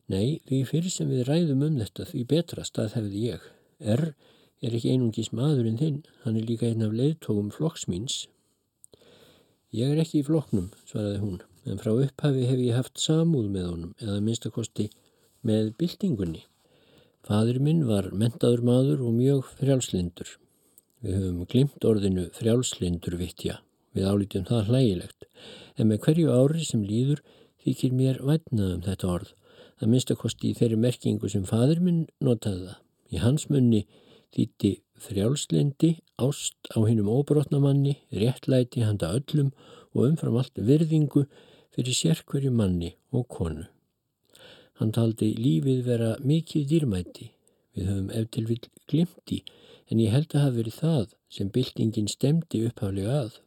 [0.09, 3.43] Nei, því fyrir sem við ræðum um þetta því betra stað hefði ég.
[3.79, 4.13] Er
[4.61, 8.25] er ekki einungis maðurinn þinn, hann er líka einn af leiðtógum flokksmýns
[9.69, 13.65] Ég er ekki í floknum, svaraði hún, en frá upphafi hef ég haft samúð með
[13.67, 14.87] honum eða minnstakosti
[15.45, 16.41] með byltingunni.
[17.27, 20.31] Fadur minn var mentaður maður og mjög frjálslindur.
[21.05, 23.59] Við höfum glimt orðinu frjálslindur vittja,
[23.93, 25.29] við álítjum það hlægilegt,
[25.77, 27.21] en með hverju ári sem líður
[27.61, 29.31] þykir mér vætnað um þetta orð,
[29.77, 32.81] að minnstakosti í þeirri merkingu sem fadur minn notaði það.
[33.13, 33.85] Í hans munni
[34.33, 39.51] þýtti frjálslindi, ást á hinnum óbrotnamanni, réttlæti handa öllum
[39.95, 41.25] og umfram allt virðingu
[41.75, 43.65] fyrir sérkverju manni og konu.
[44.79, 47.31] Hann taldi lífið vera mikið dýrmæti,
[47.75, 49.43] við höfum eftir vil glimti,
[49.89, 53.39] en ég held að hafa verið það sem byltingin stemdi upphaflega að.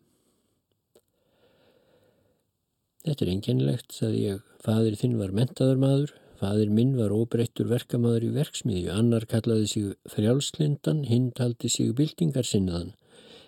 [3.02, 6.12] Þetta er enginlegt, saði ég, fadir þinn var mentaður maður,
[6.42, 12.88] Fadir minn var óbreyttur verkamaður í verksmiðju, annar kallaði sig frjálslindan, hinn taldi sig byltingarsinnaðan.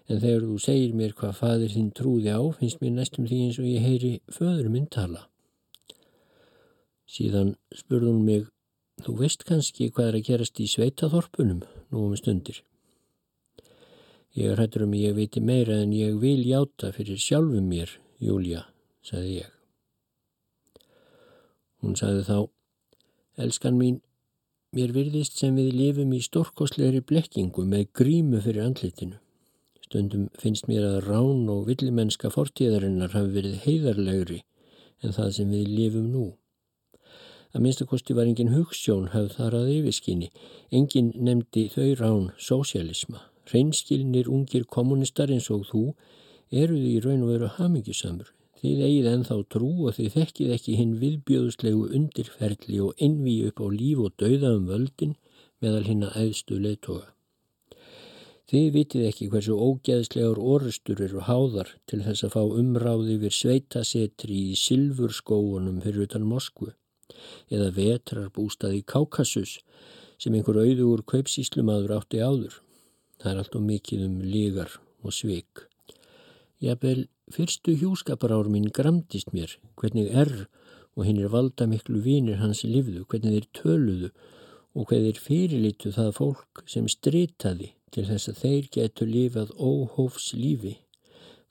[0.07, 3.59] En þegar þú segir mér hvað fadir þinn trúði á, finnst mér næstum því eins
[3.59, 5.25] og ég heyri föður minn tala.
[7.11, 8.47] Síðan spurði hún mig,
[9.03, 12.63] þú veist kannski hvað er að gerast í sveitaþorpunum nú um stundir.
[14.39, 18.69] Ég hættur um ég veiti meira en ég vil játa fyrir sjálfum mér, Júlia,
[19.03, 19.55] sagði ég.
[21.83, 22.39] Hún sagði þá,
[23.41, 24.01] elskan mín,
[24.75, 29.19] mér virðist sem við lifum í stórkostlegri blekkingu með grímu fyrir andlitinu.
[29.85, 34.41] Stundum finnst mér að rán og villimennska fortíðarinnar hafi verið heiðarlegri
[35.05, 36.25] en það sem við lifum nú.
[37.55, 40.31] Að minnstakosti var engin hugssjón hafð þar að yfirskinni.
[40.75, 43.21] Engin nefndi þau rán sósialisma.
[43.47, 45.85] Hreinskilnir ungir kommunistar eins og þú
[46.51, 48.33] eruðu í raun og veru hamingjusamur.
[48.65, 53.69] Þið eigið ennþá trú og þið þekkið ekki hinn viðbjöðuslegu undirferli og innví upp á
[53.69, 55.11] líf og dauða um völdin
[55.61, 57.11] meðal hinn að æðstu leittoga.
[58.49, 64.41] Þið vitið ekki hversu ógeðslegar orustur eru háðar til þess að fá umráði við sveitasetri
[64.55, 66.73] í silfurskóunum fyrir utan Moskvu
[67.53, 69.59] eða vetrarbústað í Kákasus
[70.17, 72.63] sem einhver auðugur kaupsíslumadur átti áður.
[73.21, 75.67] Það er allt og mikið um lígar og svik.
[76.65, 80.47] Jafnvel fyrstu hjúskaparár mín gramdist mér hvernig err
[80.95, 84.11] og hinn er valda miklu vinir hans livðu, hvernig þeir töluðu
[84.75, 90.33] og hvernig þeir fyrirlitu það fólk sem stritaði til þess að þeir getur lifað óhófs
[90.39, 90.77] lífi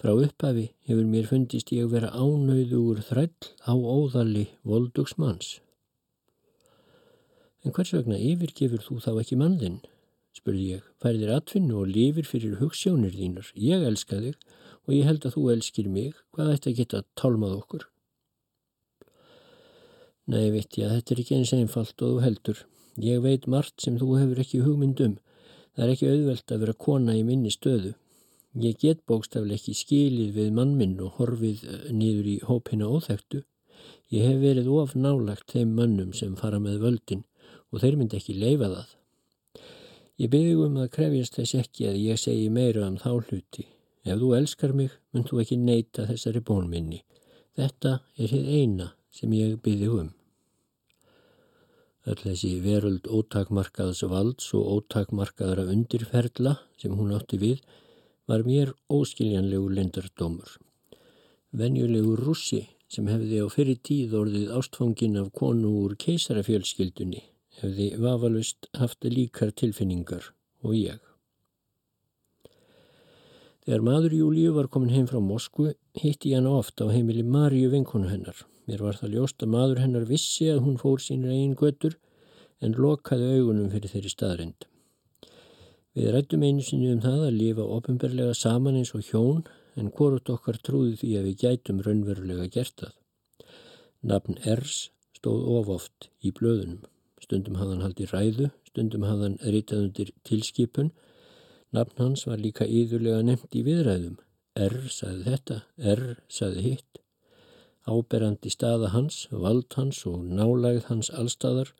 [0.03, 5.61] Frá upphafi hefur mér fundist ég vera ánauðugur þræll á óðali voldugsmanns.
[7.63, 9.78] En hvers vegna yfirgefur þú þá ekki mannðinn?
[10.36, 10.84] spurði ég.
[10.99, 13.53] Færðir atvinnu og lifir fyrir hugssjónir þínar.
[13.55, 14.36] Ég elska þig
[14.88, 16.14] og ég held að þú elskir mig.
[16.36, 17.88] Hvað ætti að geta tálmað okkur?
[20.32, 22.64] Nei, veit ég að þetta er ekki eins einfalt og þú heldur.
[23.04, 25.18] Ég veit margt sem þú hefur ekki hugmyndum.
[25.74, 27.96] Það er ekki auðvelt að vera kona í minni stöðu.
[28.64, 33.42] Ég get bókstaflega ekki skilið við mann minn og horfið eh, niður í hópina óþægtu.
[34.14, 37.24] Ég hef verið of nálagt þeim mannum sem fara með völdin
[37.74, 38.92] og þeir myndi ekki leifa það.
[40.22, 43.66] Ég byrði um að krefjast þess ekki að ég segi meira um þá hluti.
[44.04, 46.99] Ef þú elskar mig, mynd þú ekki neyta þessari bónminni.
[47.56, 50.12] Þetta er hér eina sem ég byrði um.
[52.04, 57.62] Öll þessi veröld ótakmarkaðs valds og ótakmarkaðara undirferðla sem hún átti við
[58.28, 60.58] var mér óskiljanlegu lindardómur.
[61.56, 67.24] Venjulegur russi sem hefði á fyrir tíð orðið ástfangin af konu úr keisarafjölskyldunni
[67.62, 70.34] hefði vafalust haft líkar tilfinningar
[70.64, 71.12] og ég.
[73.64, 77.70] Þegar maður Júliu var komin heim frá Moskvu hitti ég hana ofta á heimili Marju
[77.72, 78.36] vinkonu hennar.
[78.68, 81.95] Mér var það ljóst að maður hennar vissi að hún fór sínir einn göttur
[82.64, 84.68] en lokaði augunum fyrir þeirri staðrind.
[85.95, 89.43] Við rættum einu sinni um það að lifa ofinberlega saman eins og hjón
[89.80, 92.93] en hvorut okkar trúði því að við gætum raunverulega gert það.
[94.03, 96.82] Nafn Ers stóð ofoft í blöðunum.
[97.24, 100.91] Stundum hafðan haldi ræðu, stundum hafðan ritað undir tilskipun.
[101.74, 104.19] Nafn hans var líka íðurlega nefnt í viðræðum.
[104.61, 106.99] R saði þetta, R saði hitt.
[107.89, 111.74] Áberandi staða hans, vald hans og nálægð hans allstaðar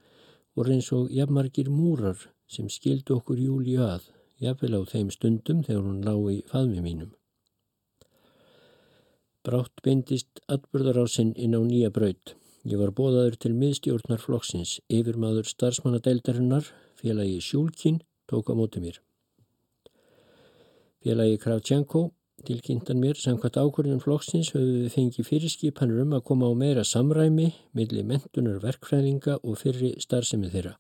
[0.58, 4.10] voru eins og jafnmargir múrar sem skildu okkur Júliu að,
[4.42, 7.14] jafnvel á þeim stundum þegar hún lág í faðmi mínum.
[9.46, 12.34] Brátt beindist atbyrðarásinn inn á nýja braut.
[12.64, 19.03] Ég var bóðaður til miðstjórnar flokksins, yfirmaður starfsmannadeildarinnar, félagi Sjúlkin, tók á móti mér.
[21.04, 22.14] Félagi Kravtjanko
[22.48, 27.50] tilkynntan mér, samkvæmt ákvörðun flokksins höfðu við fengið fyrirskipanur um að koma á meira samræmi
[27.76, 30.72] millir mentunar verkfræðinga og fyrri starfsemið þeirra.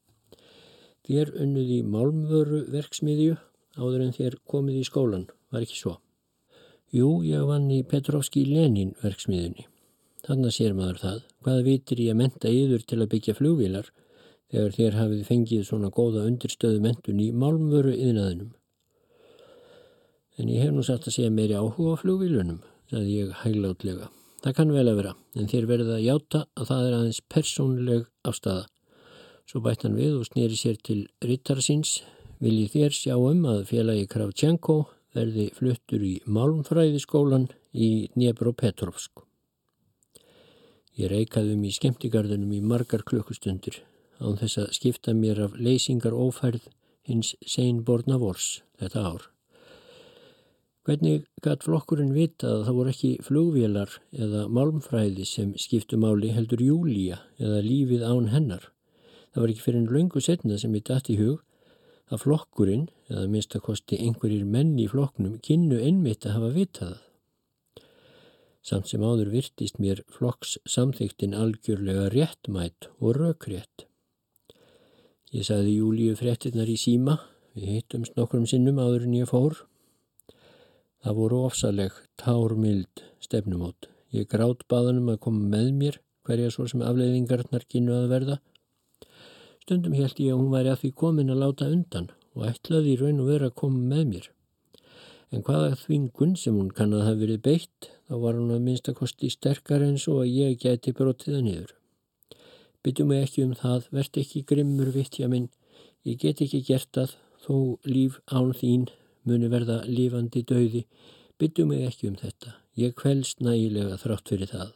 [1.04, 3.36] Þér unnuð í málmvöru verksmiðju
[3.76, 5.98] áður en þér komið í skólan, var ekki svo?
[6.96, 9.68] Jú, ég vann í Petrovski Lenin verksmiðjunni.
[10.24, 11.22] Þannig sér maður það.
[11.44, 13.92] Hvaða vitir ég að menta yður til að byggja flugvílar
[14.48, 18.54] þegar þér hafið fengið svona góða undirstöðu mentun í málmvöru yðnaðinum?
[20.42, 24.10] En ég hef nú satt að segja meiri áhuga á flugvílunum, sagði ég hæglátlega.
[24.44, 28.08] Það kann vel að vera, en þér verða að játa að það er aðeins persónleg
[28.28, 28.64] afstæða.
[29.48, 32.02] Svo bætt hann við og snýri sér til rittarsins.
[32.44, 34.78] Viljið þér sjá um að félagi Kravtjenko
[35.14, 39.24] verði fluttur í Malmfræðiskólan í Dnjepro-Petrovsk.
[40.98, 43.80] Ég reikaði um í skemmtigarðunum í margar klukkustundir
[44.22, 46.68] án þess að skipta mér af leysingar ófærð
[47.10, 49.33] hins seinborna vors þetta ár.
[50.84, 56.60] Hvernig gætt flokkurinn vita að það voru ekki flugvélar eða malmfræði sem skiptu máli heldur
[56.60, 58.66] júlía eða lífið án hennar?
[59.32, 61.40] Það var ekki fyrir en laungu setna sem ég dætt í hug
[62.12, 66.94] að flokkurinn, eða minnst að kosti einhverjir menn í flokknum, kynnu einmitt að hafa vitað.
[68.64, 73.88] Samt sem áður virtist mér flokks samþyktin algjörlega réttmætt og rökrétt.
[75.34, 77.18] Ég sagði Júliu fréttinnar í síma,
[77.58, 79.64] við hittumst nokkrum sinnum áður en ég fór.
[81.04, 83.89] Það voru ofsaleg, tármild stefnumót.
[84.16, 88.38] Ég grátt baðanum að koma með mér hverja svo sem afleiðingarnar kynnu að verða.
[89.66, 93.01] Stundum held ég að hún væri að því komin að láta undan og ætlaði í
[93.01, 94.32] raun og vera að koma með mér.
[95.36, 99.34] En hvaða þvingun sem hún kann að hafa verið beitt, þá var hún að minnstakosti
[99.34, 101.76] sterkar en svo að ég geti brótiða niður.
[102.80, 105.51] Byttu mig ekki um það, verðt ekki grimmur vittja minn,
[106.08, 108.88] ég get ekki gert að þó líf án þín
[109.30, 110.84] muni verða lífandi döði,
[111.40, 114.74] byttu mig ekki um þetta, ég kvelst nægilega þrátt fyrir það.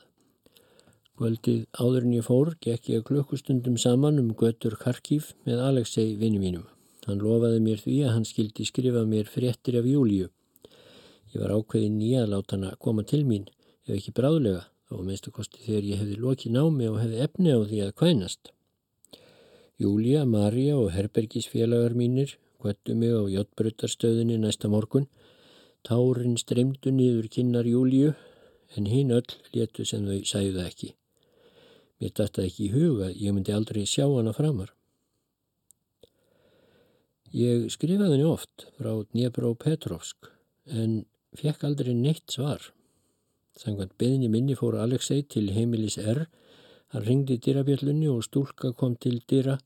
[1.17, 6.37] Kvöldið áður en ég fór gekk ég klukkustundum saman um götur Karkív með Alexei vinni
[6.37, 6.67] mínum.
[7.07, 10.27] Hann lofaði mér því að hann skildi skrifa mér fréttir af Júliu.
[11.33, 13.47] Ég var ákveðin í að láta hann að koma til mín,
[13.87, 17.59] ef ekki bráðlega, þá minnstu kosti þegar ég hefði lokið námi og hefði efni á
[17.63, 18.51] því að kvænast.
[19.81, 25.07] Júlia, Marja og herbergisfélagar mínir hvettu mig á Jóttbrutarstöðinni næsta morgun.
[25.85, 28.13] Tárin streymdu niður kinnar Júliu
[28.75, 30.93] en hinn öll letu sem þau sæðu ekki.
[31.97, 34.73] Mér dætti ekki í huga, ég myndi aldrei sjá hana framar.
[37.33, 40.29] Ég skrifaði henni oft frá Dnjepro Petrovsk
[40.65, 41.05] en
[41.37, 42.61] fekk aldrei neitt svar.
[43.57, 46.27] Sangvænt beðinni minni fór Alexei til heimilis R.
[46.93, 49.57] Hann ringdi dyrabjöllunni og stúlka kom til dyra.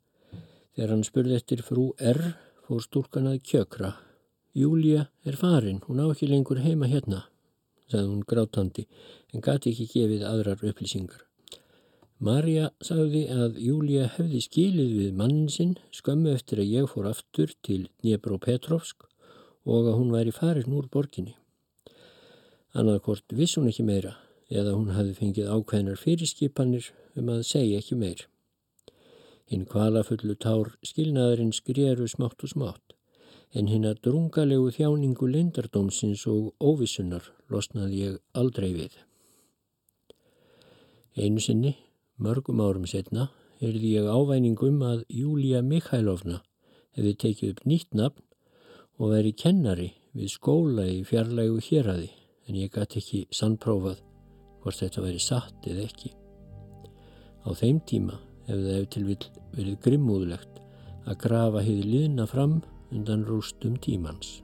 [0.73, 2.21] Þegar hann spurði eftir frú R
[2.71, 3.89] fór stúlkan að kjökra.
[4.55, 7.25] Júlia er farin, hún á ekki lengur heima hérna,
[7.91, 8.85] sagði hún grátandi
[9.33, 11.25] en gati ekki gefið aðrar upplýsingar.
[12.23, 17.51] Marja sagði að Júlia hefði skilið við mannin sinn skömmu eftir að ég fór aftur
[17.67, 19.07] til Dnjepro-Petrovsk
[19.67, 21.35] og að hún væri farin úr borginni.
[22.71, 24.15] Annaðkort viss hún ekki meira
[24.47, 26.87] eða hún hafi fengið ákveðnar fyrirskipanir
[27.19, 28.27] um að segja ekki meir.
[29.49, 32.97] Hinn kvalafullu tár skilnaðarinn skrieru smátt og smátt
[33.57, 38.93] en hinn að drungalegu þjáningu leindardómsins og óvissunar losnaði ég aldrei við.
[41.19, 41.75] Einu sinni
[42.21, 43.27] Mörgum árum setna
[43.59, 46.39] heyrði ég ávæning um að Júlia Mikhailovna
[46.95, 48.23] hefði tekið upp nýtt nafn
[49.01, 52.09] og verið kennari við skóla í fjarlægu héradi
[52.47, 54.01] en ég gæti ekki sannprófað
[54.61, 56.13] hvort þetta væri satt eða ekki.
[57.41, 59.17] Á þeim tíma hefði það eftir vil
[59.57, 60.61] verið grimmúðlegt
[61.09, 62.61] að grafa hefði liðna fram
[62.91, 64.39] undan rústum tímans.